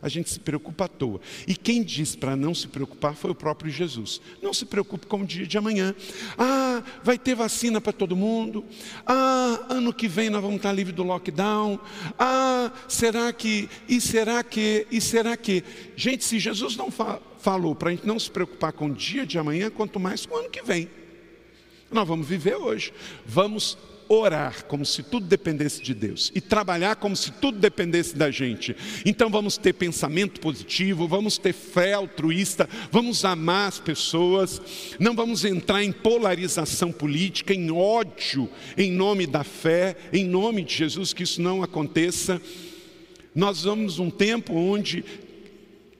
a 0.00 0.08
gente 0.08 0.30
se 0.30 0.40
preocupa 0.40 0.84
à 0.84 0.88
toa. 0.88 1.20
E 1.46 1.54
quem 1.54 1.82
disse 1.82 2.16
para 2.16 2.36
não 2.36 2.54
se 2.54 2.68
preocupar 2.68 3.14
foi 3.14 3.30
o 3.30 3.34
próprio 3.34 3.70
Jesus. 3.70 4.20
Não 4.42 4.52
se 4.52 4.64
preocupe 4.64 5.06
com 5.06 5.22
o 5.22 5.26
dia 5.26 5.46
de 5.46 5.58
amanhã. 5.58 5.94
Ah, 6.36 6.82
vai 7.02 7.18
ter 7.18 7.34
vacina 7.34 7.80
para 7.80 7.92
todo 7.92 8.16
mundo. 8.16 8.64
Ah, 9.06 9.66
ano 9.68 9.92
que 9.92 10.08
vem 10.08 10.30
nós 10.30 10.42
vamos 10.42 10.56
estar 10.56 10.72
livre 10.72 10.92
do 10.92 11.02
lockdown. 11.02 11.78
Ah, 12.18 12.72
será 12.86 13.32
que, 13.32 13.68
e 13.88 14.00
será 14.00 14.42
que, 14.42 14.86
e 14.90 15.00
será 15.00 15.36
que. 15.36 15.64
Gente, 15.96 16.24
se 16.24 16.38
Jesus 16.38 16.76
não 16.76 16.90
fa 16.90 17.20
falou 17.38 17.74
para 17.74 17.90
a 17.90 17.92
gente 17.92 18.06
não 18.06 18.18
se 18.18 18.30
preocupar 18.30 18.72
com 18.72 18.86
o 18.86 18.92
dia 18.92 19.24
de 19.24 19.38
amanhã, 19.38 19.70
quanto 19.70 20.00
mais 20.00 20.26
com 20.26 20.34
o 20.34 20.38
ano 20.38 20.50
que 20.50 20.60
vem. 20.60 20.90
Nós 21.90 22.06
vamos 22.06 22.26
viver 22.26 22.56
hoje. 22.56 22.92
Vamos 23.24 23.78
orar 24.08 24.64
como 24.66 24.84
se 24.84 25.02
tudo 25.02 25.26
dependesse 25.26 25.82
de 25.82 25.94
Deus 25.94 26.32
e 26.34 26.40
trabalhar 26.40 26.96
como 26.96 27.16
se 27.16 27.30
tudo 27.32 27.58
dependesse 27.58 28.16
da 28.16 28.30
gente. 28.30 28.74
Então 29.04 29.30
vamos 29.30 29.56
ter 29.56 29.72
pensamento 29.74 30.40
positivo, 30.40 31.06
vamos 31.06 31.38
ter 31.38 31.52
fé 31.52 31.92
altruísta, 31.92 32.68
vamos 32.90 33.24
amar 33.24 33.68
as 33.68 33.78
pessoas, 33.78 34.60
não 34.98 35.14
vamos 35.14 35.44
entrar 35.44 35.82
em 35.84 35.92
polarização 35.92 36.90
política, 36.90 37.52
em 37.52 37.70
ódio 37.70 38.48
em 38.76 38.90
nome 38.90 39.26
da 39.26 39.44
fé, 39.44 39.96
em 40.12 40.24
nome 40.24 40.62
de 40.62 40.74
Jesus, 40.74 41.12
que 41.12 41.22
isso 41.22 41.40
não 41.40 41.62
aconteça. 41.62 42.40
Nós 43.34 43.64
vamos 43.64 43.98
um 43.98 44.10
tempo 44.10 44.54
onde 44.54 45.04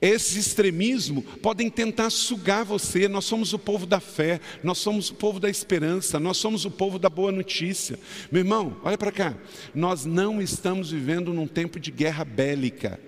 Esse 0.01 0.39
extremismo 0.39 1.21
podem 1.21 1.69
tentar 1.69 2.09
sugar 2.09 2.63
você. 2.63 3.07
Nós 3.07 3.25
somos 3.25 3.51
o 3.53 3.59
povo 3.59 3.85
da 3.85 3.99
fé, 3.99 4.39
nós 4.63 4.77
somos 4.77 5.09
o 5.09 5.15
povo 5.15 5.39
da 5.39 5.49
esperança, 5.49 6.19
nós 6.19 6.37
somos 6.37 6.63
o 6.63 6.71
povo 6.71 6.97
da 6.97 7.09
boa 7.09 7.31
notícia. 7.31 7.99
Meu 8.31 8.41
irmão, 8.41 8.77
olha 8.83 8.97
para 8.97 9.11
cá. 9.11 9.35
Nós 9.75 10.05
não 10.05 10.41
estamos 10.41 10.91
vivendo 10.91 11.33
num 11.33 11.47
tempo 11.47 11.79
de 11.79 11.91
guerra 11.91 12.23
bélica. 12.23 12.99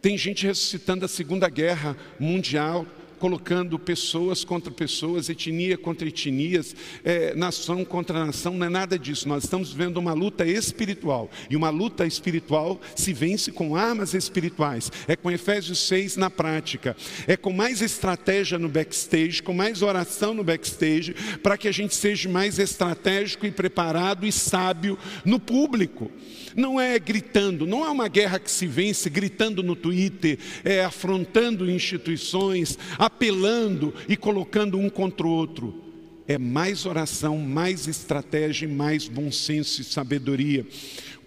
Tem 0.00 0.16
gente 0.16 0.46
ressuscitando 0.46 1.04
a 1.04 1.08
Segunda 1.08 1.48
Guerra 1.48 1.96
Mundial 2.20 2.86
colocando 3.18 3.78
pessoas 3.78 4.44
contra 4.44 4.70
pessoas, 4.70 5.28
etnia 5.28 5.76
contra 5.76 6.08
etnias, 6.08 6.74
é, 7.04 7.34
nação 7.34 7.84
contra 7.84 8.24
nação, 8.24 8.54
não 8.54 8.66
é 8.66 8.68
nada 8.68 8.98
disso. 8.98 9.28
Nós 9.28 9.44
estamos 9.44 9.72
vivendo 9.72 9.96
uma 9.96 10.12
luta 10.12 10.46
espiritual. 10.46 11.30
E 11.50 11.56
uma 11.56 11.70
luta 11.70 12.06
espiritual 12.06 12.80
se 12.94 13.12
vence 13.12 13.50
com 13.50 13.76
armas 13.76 14.14
espirituais. 14.14 14.90
É 15.08 15.16
com 15.16 15.30
Efésios 15.30 15.78
6 15.86 16.16
na 16.16 16.30
prática. 16.30 16.96
É 17.26 17.36
com 17.36 17.52
mais 17.52 17.80
estratégia 17.80 18.58
no 18.58 18.68
backstage, 18.68 19.42
com 19.42 19.52
mais 19.52 19.82
oração 19.82 20.34
no 20.34 20.44
backstage, 20.44 21.14
para 21.42 21.56
que 21.56 21.68
a 21.68 21.72
gente 21.72 21.94
seja 21.94 22.28
mais 22.28 22.58
estratégico 22.58 23.46
e 23.46 23.50
preparado 23.50 24.26
e 24.26 24.32
sábio 24.32 24.98
no 25.24 25.40
público. 25.40 26.10
Não 26.54 26.80
é 26.80 26.98
gritando, 26.98 27.66
não 27.66 27.84
é 27.84 27.90
uma 27.90 28.08
guerra 28.08 28.38
que 28.38 28.50
se 28.50 28.66
vence 28.66 29.10
gritando 29.10 29.62
no 29.62 29.76
Twitter, 29.76 30.38
é 30.64 30.82
afrontando 30.82 31.70
instituições, 31.70 32.78
apelando 33.06 33.94
e 34.08 34.16
colocando 34.16 34.78
um 34.78 34.90
contra 34.90 35.26
o 35.26 35.30
outro. 35.30 35.82
É 36.26 36.36
mais 36.36 36.84
oração, 36.86 37.38
mais 37.38 37.86
estratégia, 37.86 38.68
mais 38.68 39.06
bom 39.06 39.30
senso 39.30 39.80
e 39.80 39.84
sabedoria. 39.84 40.66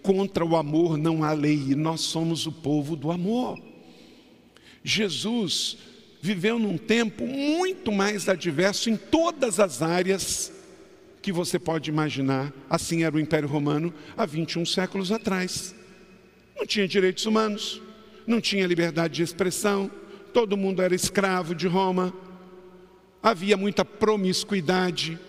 Contra 0.01 0.45
o 0.45 0.57
amor 0.57 0.97
não 0.97 1.23
há 1.23 1.31
lei, 1.31 1.67
e 1.69 1.75
nós 1.75 2.01
somos 2.01 2.45
o 2.45 2.51
povo 2.51 2.97
do 2.97 3.11
amor. 3.11 3.57
Jesus 4.83 5.77
viveu 6.21 6.59
num 6.59 6.77
tempo 6.77 7.25
muito 7.25 7.93
mais 7.93 8.27
adverso 8.27 8.89
em 8.89 8.97
todas 8.97 9.57
as 9.57 9.81
áreas 9.81 10.51
que 11.21 11.31
você 11.31 11.57
pode 11.57 11.89
imaginar. 11.89 12.53
Assim 12.69 13.03
era 13.03 13.15
o 13.15 13.19
Império 13.19 13.47
Romano 13.47 13.93
há 14.17 14.25
21 14.25 14.65
séculos 14.65 15.13
atrás. 15.13 15.73
Não 16.57 16.65
tinha 16.65 16.87
direitos 16.87 17.25
humanos, 17.25 17.81
não 18.27 18.41
tinha 18.41 18.67
liberdade 18.67 19.15
de 19.15 19.23
expressão, 19.23 19.89
todo 20.33 20.57
mundo 20.57 20.81
era 20.81 20.95
escravo 20.95 21.53
de 21.53 21.67
Roma, 21.67 22.13
havia 23.21 23.57
muita 23.57 23.83
promiscuidade, 23.83 25.19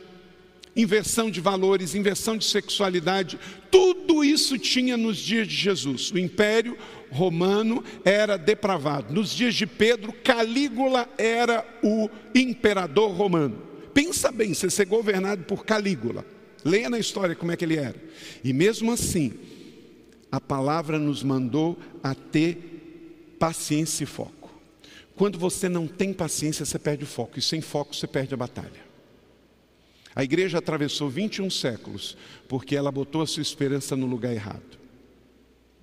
inversão 0.76 1.30
de 1.30 1.40
valores, 1.40 1.94
inversão 1.94 2.36
de 2.36 2.44
sexualidade, 2.44 3.38
tudo 3.70 4.22
isso 4.22 4.58
tinha 4.58 4.96
nos 4.96 5.16
dias 5.16 5.48
de 5.48 5.54
Jesus. 5.54 6.10
O 6.10 6.18
Império 6.18 6.76
Romano 7.10 7.82
era 8.04 8.36
depravado. 8.36 9.12
Nos 9.12 9.30
dias 9.30 9.54
de 9.54 9.66
Pedro, 9.66 10.12
Calígula 10.12 11.08
era 11.18 11.66
o 11.82 12.08
imperador 12.34 13.10
romano. 13.12 13.60
Pensa 13.92 14.30
bem, 14.30 14.54
você 14.54 14.70
ser 14.70 14.86
governado 14.86 15.44
por 15.44 15.64
Calígula. 15.64 16.24
Leia 16.64 16.88
na 16.88 16.98
história 16.98 17.34
como 17.34 17.50
é 17.50 17.56
que 17.56 17.64
ele 17.64 17.76
era. 17.76 17.96
E 18.44 18.52
mesmo 18.52 18.92
assim, 18.92 19.32
a 20.30 20.40
palavra 20.40 20.98
nos 20.98 21.22
mandou 21.22 21.76
a 22.02 22.14
ter 22.14 23.36
paciência 23.38 24.04
e 24.04 24.06
foco. 24.06 24.39
Quando 25.20 25.38
você 25.38 25.68
não 25.68 25.86
tem 25.86 26.14
paciência, 26.14 26.64
você 26.64 26.78
perde 26.78 27.04
o 27.04 27.06
foco, 27.06 27.38
e 27.38 27.42
sem 27.42 27.60
foco 27.60 27.94
você 27.94 28.06
perde 28.06 28.32
a 28.32 28.38
batalha. 28.38 28.80
A 30.16 30.24
igreja 30.24 30.56
atravessou 30.56 31.10
21 31.10 31.50
séculos 31.50 32.16
porque 32.48 32.74
ela 32.74 32.90
botou 32.90 33.20
a 33.20 33.26
sua 33.26 33.42
esperança 33.42 33.94
no 33.94 34.06
lugar 34.06 34.32
errado. 34.32 34.78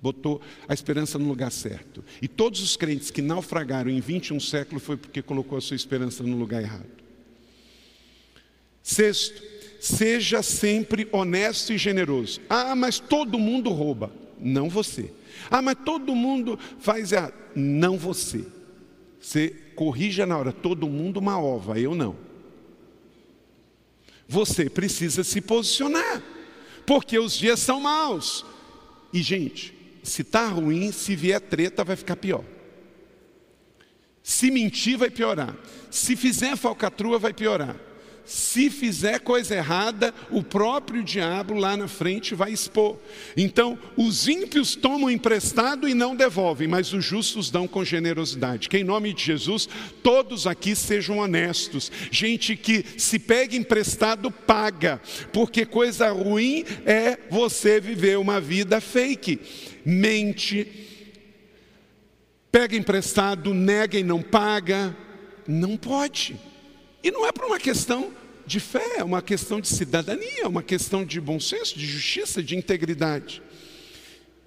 Botou 0.02 0.42
a 0.66 0.74
esperança 0.74 1.20
no 1.20 1.28
lugar 1.28 1.52
certo. 1.52 2.04
E 2.20 2.26
todos 2.26 2.60
os 2.60 2.76
crentes 2.76 3.12
que 3.12 3.22
naufragaram 3.22 3.88
em 3.88 4.00
21 4.00 4.40
séculos 4.40 4.82
foi 4.82 4.96
porque 4.96 5.22
colocou 5.22 5.56
a 5.56 5.60
sua 5.60 5.76
esperança 5.76 6.24
no 6.24 6.36
lugar 6.36 6.60
errado. 6.60 6.90
Sexto, 8.82 9.40
seja 9.78 10.42
sempre 10.42 11.08
honesto 11.12 11.72
e 11.72 11.78
generoso. 11.78 12.40
Ah, 12.50 12.74
mas 12.74 12.98
todo 12.98 13.38
mundo 13.38 13.70
rouba. 13.70 14.10
Não 14.36 14.68
você. 14.68 15.12
Ah, 15.48 15.62
mas 15.62 15.76
todo 15.84 16.12
mundo 16.12 16.58
faz 16.80 17.12
errado. 17.12 17.34
Não 17.54 17.96
você. 17.96 18.57
Você 19.20 19.48
corrija 19.74 20.26
na 20.26 20.36
hora. 20.36 20.52
Todo 20.52 20.88
mundo 20.88 21.18
uma 21.18 21.40
ova, 21.40 21.78
eu 21.78 21.94
não. 21.94 22.16
Você 24.26 24.68
precisa 24.68 25.24
se 25.24 25.40
posicionar. 25.40 26.22
Porque 26.86 27.18
os 27.18 27.36
dias 27.36 27.60
são 27.60 27.80
maus. 27.80 28.44
E, 29.12 29.22
gente, 29.22 29.74
se 30.02 30.22
está 30.22 30.46
ruim, 30.48 30.92
se 30.92 31.16
vier 31.16 31.40
treta, 31.40 31.84
vai 31.84 31.96
ficar 31.96 32.16
pior. 32.16 32.44
Se 34.22 34.50
mentir, 34.50 34.96
vai 34.96 35.10
piorar. 35.10 35.56
Se 35.90 36.16
fizer 36.16 36.56
falcatrua, 36.56 37.18
vai 37.18 37.32
piorar 37.32 37.87
se 38.28 38.68
fizer 38.68 39.20
coisa 39.20 39.56
errada, 39.56 40.14
o 40.30 40.42
próprio 40.42 41.02
diabo 41.02 41.54
lá 41.54 41.78
na 41.78 41.88
frente 41.88 42.34
vai 42.34 42.52
expor. 42.52 42.98
Então, 43.34 43.78
os 43.96 44.28
ímpios 44.28 44.76
tomam 44.76 45.10
emprestado 45.10 45.88
e 45.88 45.94
não 45.94 46.14
devolvem, 46.14 46.68
mas 46.68 46.92
os 46.92 47.02
justos 47.02 47.50
dão 47.50 47.66
com 47.66 47.82
generosidade. 47.82 48.68
Que 48.68 48.76
em 48.76 48.84
nome 48.84 49.14
de 49.14 49.24
Jesus, 49.24 49.66
todos 50.02 50.46
aqui 50.46 50.76
sejam 50.76 51.16
honestos. 51.16 51.90
Gente 52.10 52.54
que 52.54 52.84
se 52.98 53.18
pega 53.18 53.56
emprestado, 53.56 54.30
paga, 54.30 55.00
porque 55.32 55.64
coisa 55.64 56.10
ruim 56.10 56.66
é 56.84 57.18
você 57.30 57.80
viver 57.80 58.18
uma 58.18 58.38
vida 58.42 58.78
fake. 58.78 59.40
Mente, 59.86 60.70
pega 62.52 62.76
emprestado, 62.76 63.54
nega 63.54 63.98
e 63.98 64.04
não 64.04 64.20
paga. 64.20 64.94
Não 65.46 65.78
pode. 65.78 66.36
E 67.02 67.10
não 67.10 67.26
é 67.26 67.32
por 67.32 67.46
uma 67.46 67.58
questão 67.58 68.17
de 68.48 68.58
fé, 68.58 68.96
é 68.96 69.04
uma 69.04 69.20
questão 69.20 69.60
de 69.60 69.68
cidadania, 69.68 70.42
é 70.42 70.48
uma 70.48 70.62
questão 70.62 71.04
de 71.04 71.20
bom 71.20 71.38
senso, 71.38 71.78
de 71.78 71.86
justiça, 71.86 72.42
de 72.42 72.56
integridade. 72.56 73.42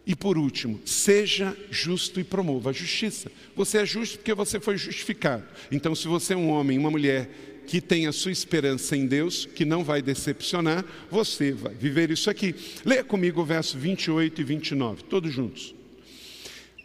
E 0.05 0.15
por 0.15 0.39
último, 0.39 0.81
seja 0.83 1.55
justo 1.69 2.19
e 2.19 2.23
promova 2.23 2.71
a 2.71 2.73
justiça. 2.73 3.31
Você 3.55 3.77
é 3.77 3.85
justo 3.85 4.17
porque 4.17 4.33
você 4.33 4.59
foi 4.59 4.75
justificado. 4.75 5.45
Então, 5.71 5.93
se 5.93 6.07
você 6.07 6.33
é 6.33 6.37
um 6.37 6.49
homem, 6.49 6.79
uma 6.79 6.89
mulher 6.89 7.29
que 7.67 7.79
tem 7.79 8.07
a 8.07 8.11
sua 8.11 8.31
esperança 8.31 8.97
em 8.97 9.05
Deus, 9.05 9.45
que 9.45 9.63
não 9.63 9.83
vai 9.83 10.01
decepcionar, 10.01 10.83
você 11.09 11.51
vai 11.51 11.75
viver 11.75 12.09
isso 12.09 12.29
aqui. 12.29 12.55
Leia 12.83 13.03
comigo 13.03 13.41
o 13.41 13.45
verso 13.45 13.77
28 13.77 14.41
e 14.41 14.43
29, 14.43 15.03
todos 15.03 15.31
juntos. 15.31 15.75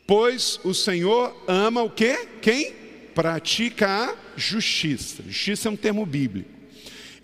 Pois 0.07 0.61
o 0.63 0.75
Senhor 0.75 1.35
ama 1.49 1.83
o 1.83 1.91
quê? 1.91 2.29
Quem? 2.43 2.75
Pratica 3.15 3.89
a 3.89 4.17
justiça. 4.37 5.23
Justiça 5.23 5.69
é 5.69 5.73
um 5.73 5.77
termo 5.77 6.05
bíblico 6.05 6.56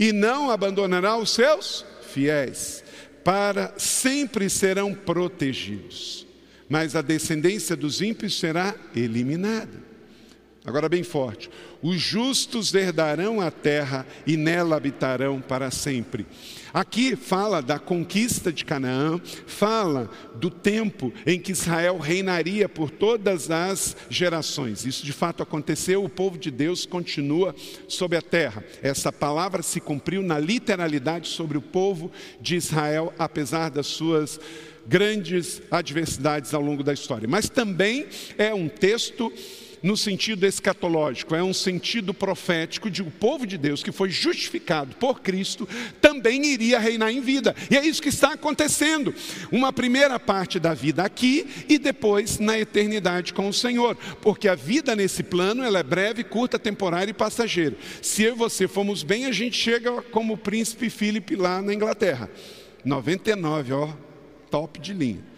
e 0.02 0.10
não 0.10 0.50
abandonará 0.50 1.16
os 1.16 1.30
seus 1.30 1.86
fiéis, 2.12 2.82
para 3.22 3.72
sempre 3.78 4.50
serão 4.50 4.92
protegidos, 4.92 6.26
mas 6.68 6.96
a 6.96 7.02
descendência 7.02 7.76
dos 7.76 8.02
ímpios 8.02 8.36
será 8.36 8.74
eliminada. 8.96 9.80
Agora, 10.64 10.88
bem 10.88 11.04
forte: 11.04 11.48
os 11.82 12.00
justos 12.00 12.72
herdarão 12.72 13.40
a 13.40 13.50
terra 13.50 14.06
e 14.26 14.36
nela 14.36 14.76
habitarão 14.76 15.40
para 15.40 15.70
sempre. 15.70 16.26
Aqui 16.72 17.16
fala 17.16 17.60
da 17.60 17.78
conquista 17.78 18.50
de 18.50 18.64
Canaã, 18.64 19.20
fala 19.46 20.08
do 20.36 20.48
tempo 20.48 21.12
em 21.26 21.38
que 21.38 21.52
Israel 21.52 21.98
reinaria 21.98 22.66
por 22.66 22.90
todas 22.90 23.50
as 23.50 23.94
gerações. 24.08 24.86
Isso 24.86 25.04
de 25.04 25.12
fato 25.12 25.42
aconteceu, 25.42 26.02
o 26.02 26.08
povo 26.08 26.38
de 26.38 26.50
Deus 26.50 26.86
continua 26.86 27.54
sobre 27.86 28.16
a 28.16 28.22
terra. 28.22 28.64
Essa 28.82 29.12
palavra 29.12 29.62
se 29.62 29.80
cumpriu 29.80 30.22
na 30.22 30.38
literalidade 30.38 31.28
sobre 31.28 31.58
o 31.58 31.62
povo 31.62 32.10
de 32.40 32.56
Israel, 32.56 33.12
apesar 33.18 33.68
das 33.68 33.88
suas 33.88 34.40
grandes 34.86 35.60
adversidades 35.70 36.54
ao 36.54 36.62
longo 36.62 36.82
da 36.82 36.92
história. 36.92 37.28
Mas 37.28 37.48
também 37.48 38.06
é 38.38 38.54
um 38.54 38.68
texto 38.68 39.32
no 39.82 39.96
sentido 39.96 40.46
escatológico, 40.46 41.34
é 41.34 41.42
um 41.42 41.52
sentido 41.52 42.14
profético 42.14 42.90
de 42.90 43.02
o 43.02 43.10
povo 43.10 43.46
de 43.46 43.58
Deus 43.58 43.82
que 43.82 43.90
foi 43.90 44.10
justificado 44.10 44.94
por 44.96 45.20
Cristo 45.20 45.68
também 46.00 46.44
iria 46.46 46.78
reinar 46.78 47.10
em 47.10 47.20
vida. 47.20 47.54
E 47.70 47.76
é 47.76 47.84
isso 47.84 48.02
que 48.02 48.08
está 48.08 48.32
acontecendo. 48.32 49.14
Uma 49.50 49.72
primeira 49.72 50.18
parte 50.20 50.58
da 50.58 50.74
vida 50.74 51.02
aqui 51.02 51.46
e 51.68 51.78
depois 51.78 52.38
na 52.38 52.58
eternidade 52.58 53.34
com 53.34 53.48
o 53.48 53.52
Senhor, 53.52 53.96
porque 54.20 54.48
a 54.48 54.54
vida 54.54 54.94
nesse 54.94 55.22
plano 55.22 55.64
ela 55.64 55.80
é 55.80 55.82
breve, 55.82 56.22
curta, 56.22 56.58
temporária 56.58 57.10
e 57.10 57.14
passageira. 57.14 57.76
Se 58.00 58.22
eu 58.22 58.34
e 58.34 58.38
você 58.38 58.68
fomos 58.68 59.02
bem, 59.02 59.26
a 59.26 59.32
gente 59.32 59.56
chega 59.56 60.02
como 60.02 60.34
o 60.34 60.38
príncipe 60.38 60.88
Philip 60.88 61.34
lá 61.36 61.60
na 61.60 61.74
Inglaterra. 61.74 62.30
99, 62.84 63.72
ó, 63.72 63.88
top 64.50 64.80
de 64.80 64.92
linha. 64.92 65.31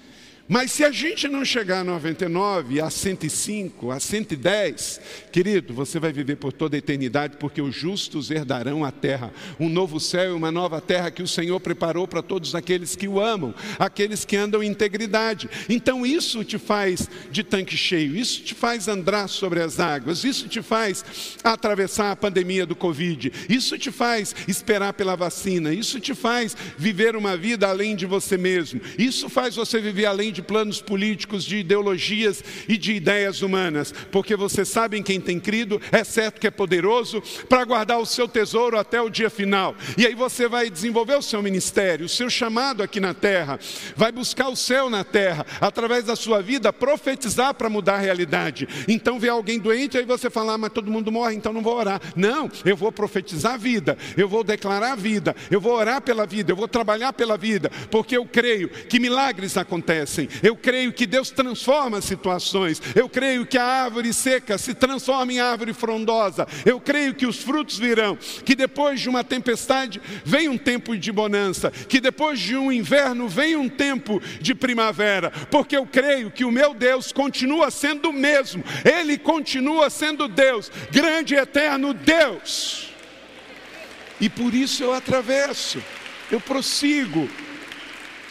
Mas 0.46 0.72
se 0.72 0.84
a 0.84 0.90
gente 0.90 1.26
não 1.26 1.42
chegar 1.42 1.80
a 1.80 1.84
99, 1.84 2.78
a 2.78 2.90
105, 2.90 3.90
a 3.90 3.98
110, 3.98 5.00
querido, 5.32 5.72
você 5.72 5.98
vai 5.98 6.12
viver 6.12 6.36
por 6.36 6.52
toda 6.52 6.76
a 6.76 6.78
eternidade, 6.78 7.38
porque 7.38 7.62
os 7.62 7.74
justos 7.74 8.30
herdarão 8.30 8.84
a 8.84 8.90
terra, 8.90 9.32
um 9.58 9.70
novo 9.70 9.98
céu 9.98 10.32
e 10.32 10.34
uma 10.34 10.52
nova 10.52 10.82
terra 10.82 11.10
que 11.10 11.22
o 11.22 11.28
Senhor 11.28 11.58
preparou 11.60 12.06
para 12.06 12.20
todos 12.20 12.54
aqueles 12.54 12.94
que 12.94 13.08
o 13.08 13.18
amam, 13.18 13.54
aqueles 13.78 14.22
que 14.26 14.36
andam 14.36 14.62
em 14.62 14.74
integridade. 14.74 15.48
Então 15.68 16.04
isso 16.04 16.44
te 16.44 16.58
faz 16.58 17.08
de 17.30 17.42
tanque 17.42 17.76
cheio, 17.76 18.14
isso 18.14 18.42
te 18.42 18.54
faz 18.54 18.86
andar 18.86 19.28
sobre 19.28 19.62
as 19.62 19.80
águas, 19.80 20.24
isso 20.24 20.46
te 20.46 20.60
faz 20.60 21.04
atravessar 21.42 22.10
a 22.10 22.16
pandemia 22.16 22.66
do 22.66 22.76
Covid, 22.76 23.32
isso 23.48 23.78
te 23.78 23.90
faz 23.90 24.34
esperar 24.46 24.92
pela 24.92 25.16
vacina, 25.16 25.72
isso 25.72 25.98
te 25.98 26.14
faz 26.14 26.54
viver 26.76 27.16
uma 27.16 27.34
vida 27.34 27.66
além 27.66 27.96
de 27.96 28.04
você 28.04 28.36
mesmo, 28.36 28.80
isso 28.98 29.30
faz 29.30 29.56
você 29.56 29.80
viver 29.80 30.04
além 30.04 30.33
de 30.34 30.42
planos 30.42 30.82
políticos, 30.82 31.44
de 31.44 31.58
ideologias 31.58 32.42
e 32.68 32.76
de 32.76 32.92
ideias 32.92 33.40
humanas, 33.40 33.94
porque 34.10 34.36
você 34.36 34.64
sabe 34.64 34.98
em 34.98 35.02
quem 35.02 35.20
tem 35.20 35.40
crido, 35.40 35.80
é 35.90 36.04
certo 36.04 36.40
que 36.40 36.46
é 36.46 36.50
poderoso 36.50 37.22
para 37.48 37.64
guardar 37.64 37.98
o 37.98 38.06
seu 38.06 38.28
tesouro 38.28 38.78
até 38.78 39.00
o 39.00 39.08
dia 39.08 39.30
final. 39.30 39.74
E 39.96 40.06
aí 40.06 40.14
você 40.14 40.48
vai 40.48 40.68
desenvolver 40.68 41.14
o 41.14 41.22
seu 41.22 41.42
ministério, 41.42 42.06
o 42.06 42.08
seu 42.08 42.28
chamado 42.28 42.82
aqui 42.82 43.00
na 43.00 43.14
terra, 43.14 43.58
vai 43.96 44.10
buscar 44.10 44.48
o 44.48 44.56
céu 44.56 44.90
na 44.90 45.04
terra, 45.04 45.46
através 45.60 46.04
da 46.04 46.16
sua 46.16 46.42
vida, 46.42 46.72
profetizar 46.72 47.54
para 47.54 47.70
mudar 47.70 47.94
a 47.94 47.98
realidade. 47.98 48.68
Então 48.88 49.18
vê 49.18 49.28
alguém 49.28 49.58
doente, 49.58 49.96
aí 49.96 50.04
você 50.04 50.28
fala, 50.28 50.54
ah, 50.54 50.58
mas 50.58 50.72
todo 50.72 50.90
mundo 50.90 51.12
morre, 51.12 51.34
então 51.34 51.52
não 51.52 51.62
vou 51.62 51.76
orar. 51.76 52.00
Não, 52.16 52.50
eu 52.64 52.76
vou 52.76 52.90
profetizar 52.90 53.54
a 53.54 53.56
vida, 53.56 53.96
eu 54.16 54.28
vou 54.28 54.42
declarar 54.42 54.92
a 54.92 54.96
vida, 54.96 55.34
eu 55.50 55.60
vou 55.60 55.74
orar 55.74 56.02
pela 56.02 56.26
vida, 56.26 56.52
eu 56.52 56.56
vou 56.56 56.68
trabalhar 56.68 57.12
pela 57.12 57.36
vida, 57.36 57.70
porque 57.90 58.16
eu 58.16 58.26
creio 58.26 58.68
que 58.68 58.98
milagres 58.98 59.56
acontecem 59.56 60.23
eu 60.42 60.56
creio 60.56 60.92
que 60.92 61.06
Deus 61.06 61.30
transforma 61.30 62.00
situações, 62.00 62.80
eu 62.94 63.08
creio 63.08 63.46
que 63.46 63.58
a 63.58 63.64
árvore 63.64 64.12
seca 64.12 64.58
se 64.58 64.74
transforma 64.74 65.32
em 65.32 65.40
árvore 65.40 65.72
frondosa, 65.72 66.46
eu 66.64 66.80
creio 66.80 67.14
que 67.14 67.26
os 67.26 67.38
frutos 67.38 67.78
virão, 67.78 68.16
que 68.44 68.54
depois 68.54 69.00
de 69.00 69.08
uma 69.08 69.24
tempestade 69.24 70.00
vem 70.24 70.48
um 70.48 70.58
tempo 70.58 70.96
de 70.96 71.12
bonança, 71.12 71.70
que 71.70 72.00
depois 72.00 72.38
de 72.38 72.56
um 72.56 72.72
inverno 72.72 73.28
vem 73.28 73.56
um 73.56 73.68
tempo 73.68 74.20
de 74.40 74.54
primavera, 74.54 75.30
porque 75.50 75.76
eu 75.76 75.86
creio 75.86 76.30
que 76.30 76.44
o 76.44 76.50
meu 76.50 76.74
Deus 76.74 77.12
continua 77.12 77.70
sendo 77.70 78.10
o 78.10 78.12
mesmo, 78.12 78.64
Ele 78.84 79.18
continua 79.18 79.90
sendo 79.90 80.28
Deus, 80.28 80.70
grande 80.90 81.34
e 81.34 81.38
eterno 81.38 81.94
Deus. 81.94 82.90
E 84.20 84.28
por 84.28 84.54
isso 84.54 84.82
eu 84.82 84.92
atravesso, 84.92 85.82
eu 86.30 86.40
prossigo. 86.40 87.28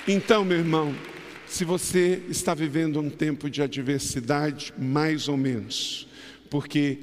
Então, 0.07 0.43
meu 0.43 0.57
irmão, 0.57 0.95
se 1.53 1.63
você 1.63 2.23
está 2.29 2.55
vivendo 2.55 2.99
um 2.99 3.11
tempo 3.11 3.47
de 3.47 3.61
adversidade, 3.61 4.73
mais 4.75 5.27
ou 5.27 5.37
menos, 5.37 6.07
porque 6.49 6.97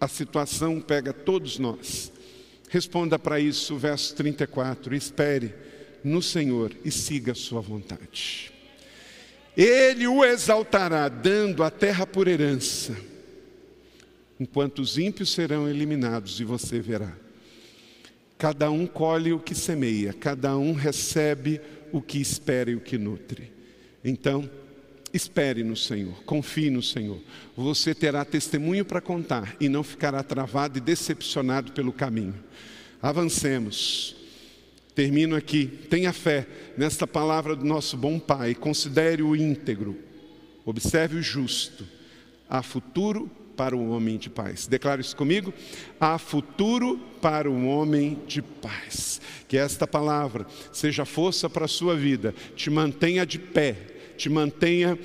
a 0.00 0.08
situação 0.08 0.80
pega 0.80 1.12
todos 1.12 1.60
nós. 1.60 2.10
Responda 2.68 3.20
para 3.20 3.38
isso 3.38 3.76
verso 3.76 4.16
34: 4.16 4.96
espere 4.96 5.54
no 6.02 6.20
Senhor 6.20 6.72
e 6.84 6.90
siga 6.90 7.30
a 7.30 7.36
sua 7.36 7.60
vontade. 7.60 8.52
Ele 9.56 10.08
o 10.08 10.24
exaltará, 10.24 11.08
dando 11.08 11.62
a 11.62 11.70
terra 11.70 12.04
por 12.04 12.26
herança, 12.26 12.96
enquanto 14.40 14.80
os 14.80 14.98
ímpios 14.98 15.32
serão 15.32 15.68
eliminados, 15.68 16.40
e 16.40 16.44
você 16.44 16.80
verá. 16.80 17.16
Cada 18.36 18.72
um 18.72 18.88
colhe 18.88 19.32
o 19.32 19.38
que 19.38 19.54
semeia, 19.54 20.12
cada 20.12 20.58
um 20.58 20.72
recebe 20.72 21.60
o 21.92 22.02
que 22.02 22.20
espera 22.20 22.72
e 22.72 22.74
o 22.74 22.80
que 22.80 22.98
nutre. 22.98 23.56
Então, 24.08 24.48
espere 25.12 25.62
no 25.62 25.76
Senhor, 25.76 26.14
confie 26.24 26.70
no 26.70 26.82
Senhor. 26.82 27.20
Você 27.54 27.94
terá 27.94 28.24
testemunho 28.24 28.84
para 28.84 29.00
contar 29.00 29.54
e 29.60 29.68
não 29.68 29.82
ficará 29.82 30.22
travado 30.22 30.78
e 30.78 30.80
decepcionado 30.80 31.72
pelo 31.72 31.92
caminho. 31.92 32.34
Avancemos. 33.02 34.16
Termino 34.94 35.36
aqui. 35.36 35.66
Tenha 35.90 36.12
fé 36.12 36.46
nesta 36.76 37.06
palavra 37.06 37.54
do 37.54 37.64
nosso 37.64 37.96
bom 37.96 38.18
Pai. 38.18 38.54
Considere 38.54 39.22
o 39.22 39.36
íntegro. 39.36 39.96
Observe 40.64 41.16
o 41.16 41.22
justo. 41.22 41.86
Há 42.48 42.62
futuro 42.62 43.30
para 43.56 43.76
o 43.76 43.90
homem 43.90 44.16
de 44.16 44.30
paz. 44.30 44.66
Declare 44.66 45.02
isso 45.02 45.14
comigo. 45.14 45.52
Há 46.00 46.18
futuro 46.18 46.98
para 47.20 47.48
o 47.50 47.66
homem 47.66 48.18
de 48.26 48.40
paz. 48.40 49.20
Que 49.46 49.56
esta 49.56 49.86
palavra 49.86 50.46
seja 50.72 51.04
força 51.04 51.48
para 51.48 51.66
a 51.66 51.68
sua 51.68 51.94
vida, 51.94 52.34
te 52.56 52.70
mantenha 52.70 53.26
de 53.26 53.38
pé 53.38 53.97
te 54.18 54.28
mantenha 54.28 54.98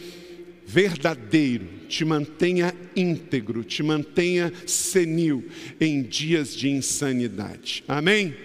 verdadeiro, 0.65 1.67
te 1.87 2.03
mantenha 2.03 2.73
íntegro, 2.95 3.63
te 3.63 3.83
mantenha 3.83 4.51
senil 4.65 5.47
em 5.79 6.01
dias 6.01 6.55
de 6.55 6.69
insanidade. 6.69 7.83
Amém? 7.87 8.35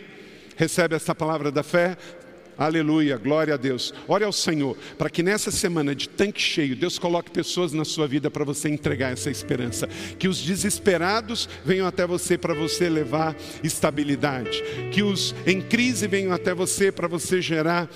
Recebe 0.57 0.95
essa 0.95 1.15
palavra 1.15 1.51
da 1.51 1.63
fé? 1.63 1.97
Aleluia, 2.59 3.17
glória 3.17 3.55
a 3.55 3.57
Deus. 3.57 3.95
Ore 4.09 4.25
ao 4.25 4.33
Senhor, 4.33 4.77
para 4.99 5.09
que 5.09 5.23
nessa 5.23 5.49
semana 5.53 5.95
de 5.95 6.09
tanque 6.09 6.43
cheio, 6.43 6.75
Deus 6.75 6.99
coloque 6.99 7.31
pessoas 7.31 7.73
na 7.73 7.85
sua 7.85 8.09
vida 8.09 8.33
para 8.33 8.45
você 8.45 8.69
entregar 8.69 9.13
essa 9.13 9.31
esperança. 9.31 9.87
Que 10.19 10.27
os 10.27 10.43
desesperados 10.43 11.49
venham 11.65 11.87
até 11.87 12.05
você 12.05 12.37
para 12.37 12.55
você 12.55 12.89
levar 12.89 13.37
estabilidade. 13.63 14.61
Que 14.91 15.05
os 15.05 15.37
em 15.47 15.61
crise 15.61 16.09
venham 16.09 16.33
até 16.33 16.53
você 16.53 16.91
para 16.91 17.07
você 17.07 17.41
gerar 17.41 17.89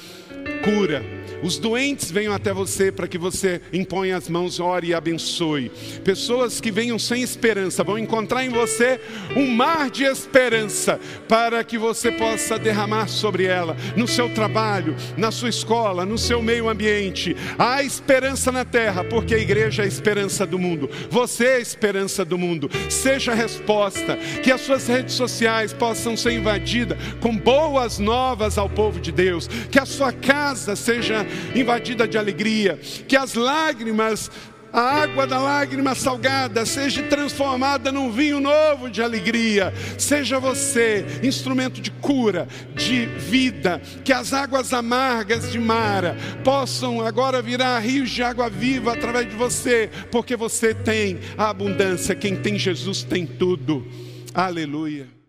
cura. 0.63 1.03
Os 1.43 1.59
doentes 1.59 2.11
venham 2.11 2.33
até 2.33 2.53
você 2.53 2.93
para 2.93 3.09
que 3.09 3.19
você 3.19 3.61
imponha 3.73 4.17
as 4.17 4.29
mãos, 4.29 4.61
ore 4.61 4.89
e 4.89 4.95
abençoe. 4.95 5.71
Pessoas 6.05 6.61
que 6.61 6.71
venham 6.71 6.99
sem 7.01 7.21
esperança 7.21 7.83
vão 7.83 7.99
encontrar 7.99 8.45
em 8.45 8.49
você 8.49 9.01
um 9.35 9.49
mar 9.49 9.91
de 9.91 10.05
esperança 10.05 11.01
para 11.29 11.65
que 11.65 11.77
você 11.77 12.13
possa 12.13 12.59
derramar 12.59 13.09
sobre 13.09 13.45
ela, 13.45 13.77
no 13.97 14.07
seu 14.07 14.33
trabalho, 14.33 14.95
na 15.17 15.33
sua 15.33 15.49
escola, 15.49 16.07
no 16.07 16.17
seu 16.17 16.41
meio 16.41 16.69
ambiente. 16.69 17.37
Há 17.59 17.83
esperança 17.83 18.53
na 18.53 18.65
terra, 18.65 19.03
porque 19.03 19.35
a 19.35 19.39
igreja 19.39 19.83
é 19.83 19.85
a 19.85 19.89
esperança 19.89 20.47
do 20.47 20.61
mundo. 20.61 20.89
Você 21.11 21.45
é 21.45 21.57
a 21.57 21.61
esperança 21.61 22.25
do 22.25 22.39
mundo. 22.39 22.71
Seja 22.89 23.33
a 23.33 23.35
resposta, 23.35 24.17
que 24.45 24.53
as 24.53 24.61
suas 24.61 24.87
redes 24.87 25.15
sociais 25.15 25.73
possam 25.73 26.17
ser 26.17 26.33
invadidas 26.35 26.97
com 27.21 27.37
boas 27.37 27.99
novas 27.99 28.57
ao 28.59 28.69
povo 28.69 29.01
de 29.01 29.11
Deus, 29.11 29.49
que 29.71 29.79
a 29.81 29.85
sua 29.85 30.13
casa 30.53 30.77
seja 30.77 31.27
invadida 31.55 32.07
de 32.07 32.19
alegria, 32.19 32.79
que 33.09 33.17
as 33.17 33.35
lágrimas 33.35 34.31
a 34.71 35.03
água 35.03 35.27
da 35.27 35.39
lágrima 35.39 35.95
salgada 35.95 36.65
seja 36.65 37.03
transformada 37.03 37.93
num 37.93 38.11
vinho 38.11 38.41
novo 38.41 38.89
de 38.89 39.03
alegria. 39.03 39.71
Seja 39.99 40.41
você 40.41 41.05
instrumento 41.23 41.79
de 41.79 41.91
cura, 41.91 42.49
de 42.75 43.05
vida, 43.05 43.83
que 44.03 44.15
as 44.15 44.33
águas 44.33 44.73
amargas 44.73 45.53
de 45.53 45.59
Mara 45.59 46.17
possam 46.43 47.07
agora 47.07 47.43
virar 47.43 47.81
rios 47.81 48.09
de 48.09 48.23
água 48.23 48.49
viva 48.49 48.95
através 48.95 49.29
de 49.29 49.37
você, 49.37 49.91
porque 50.11 50.37
você 50.37 50.73
tem 50.73 51.19
a 51.37 51.51
abundância. 51.51 52.15
Quem 52.15 52.35
tem 52.35 52.59
Jesus 52.59 53.03
tem 53.03 53.27
tudo. 53.27 53.87
Aleluia. 54.33 55.22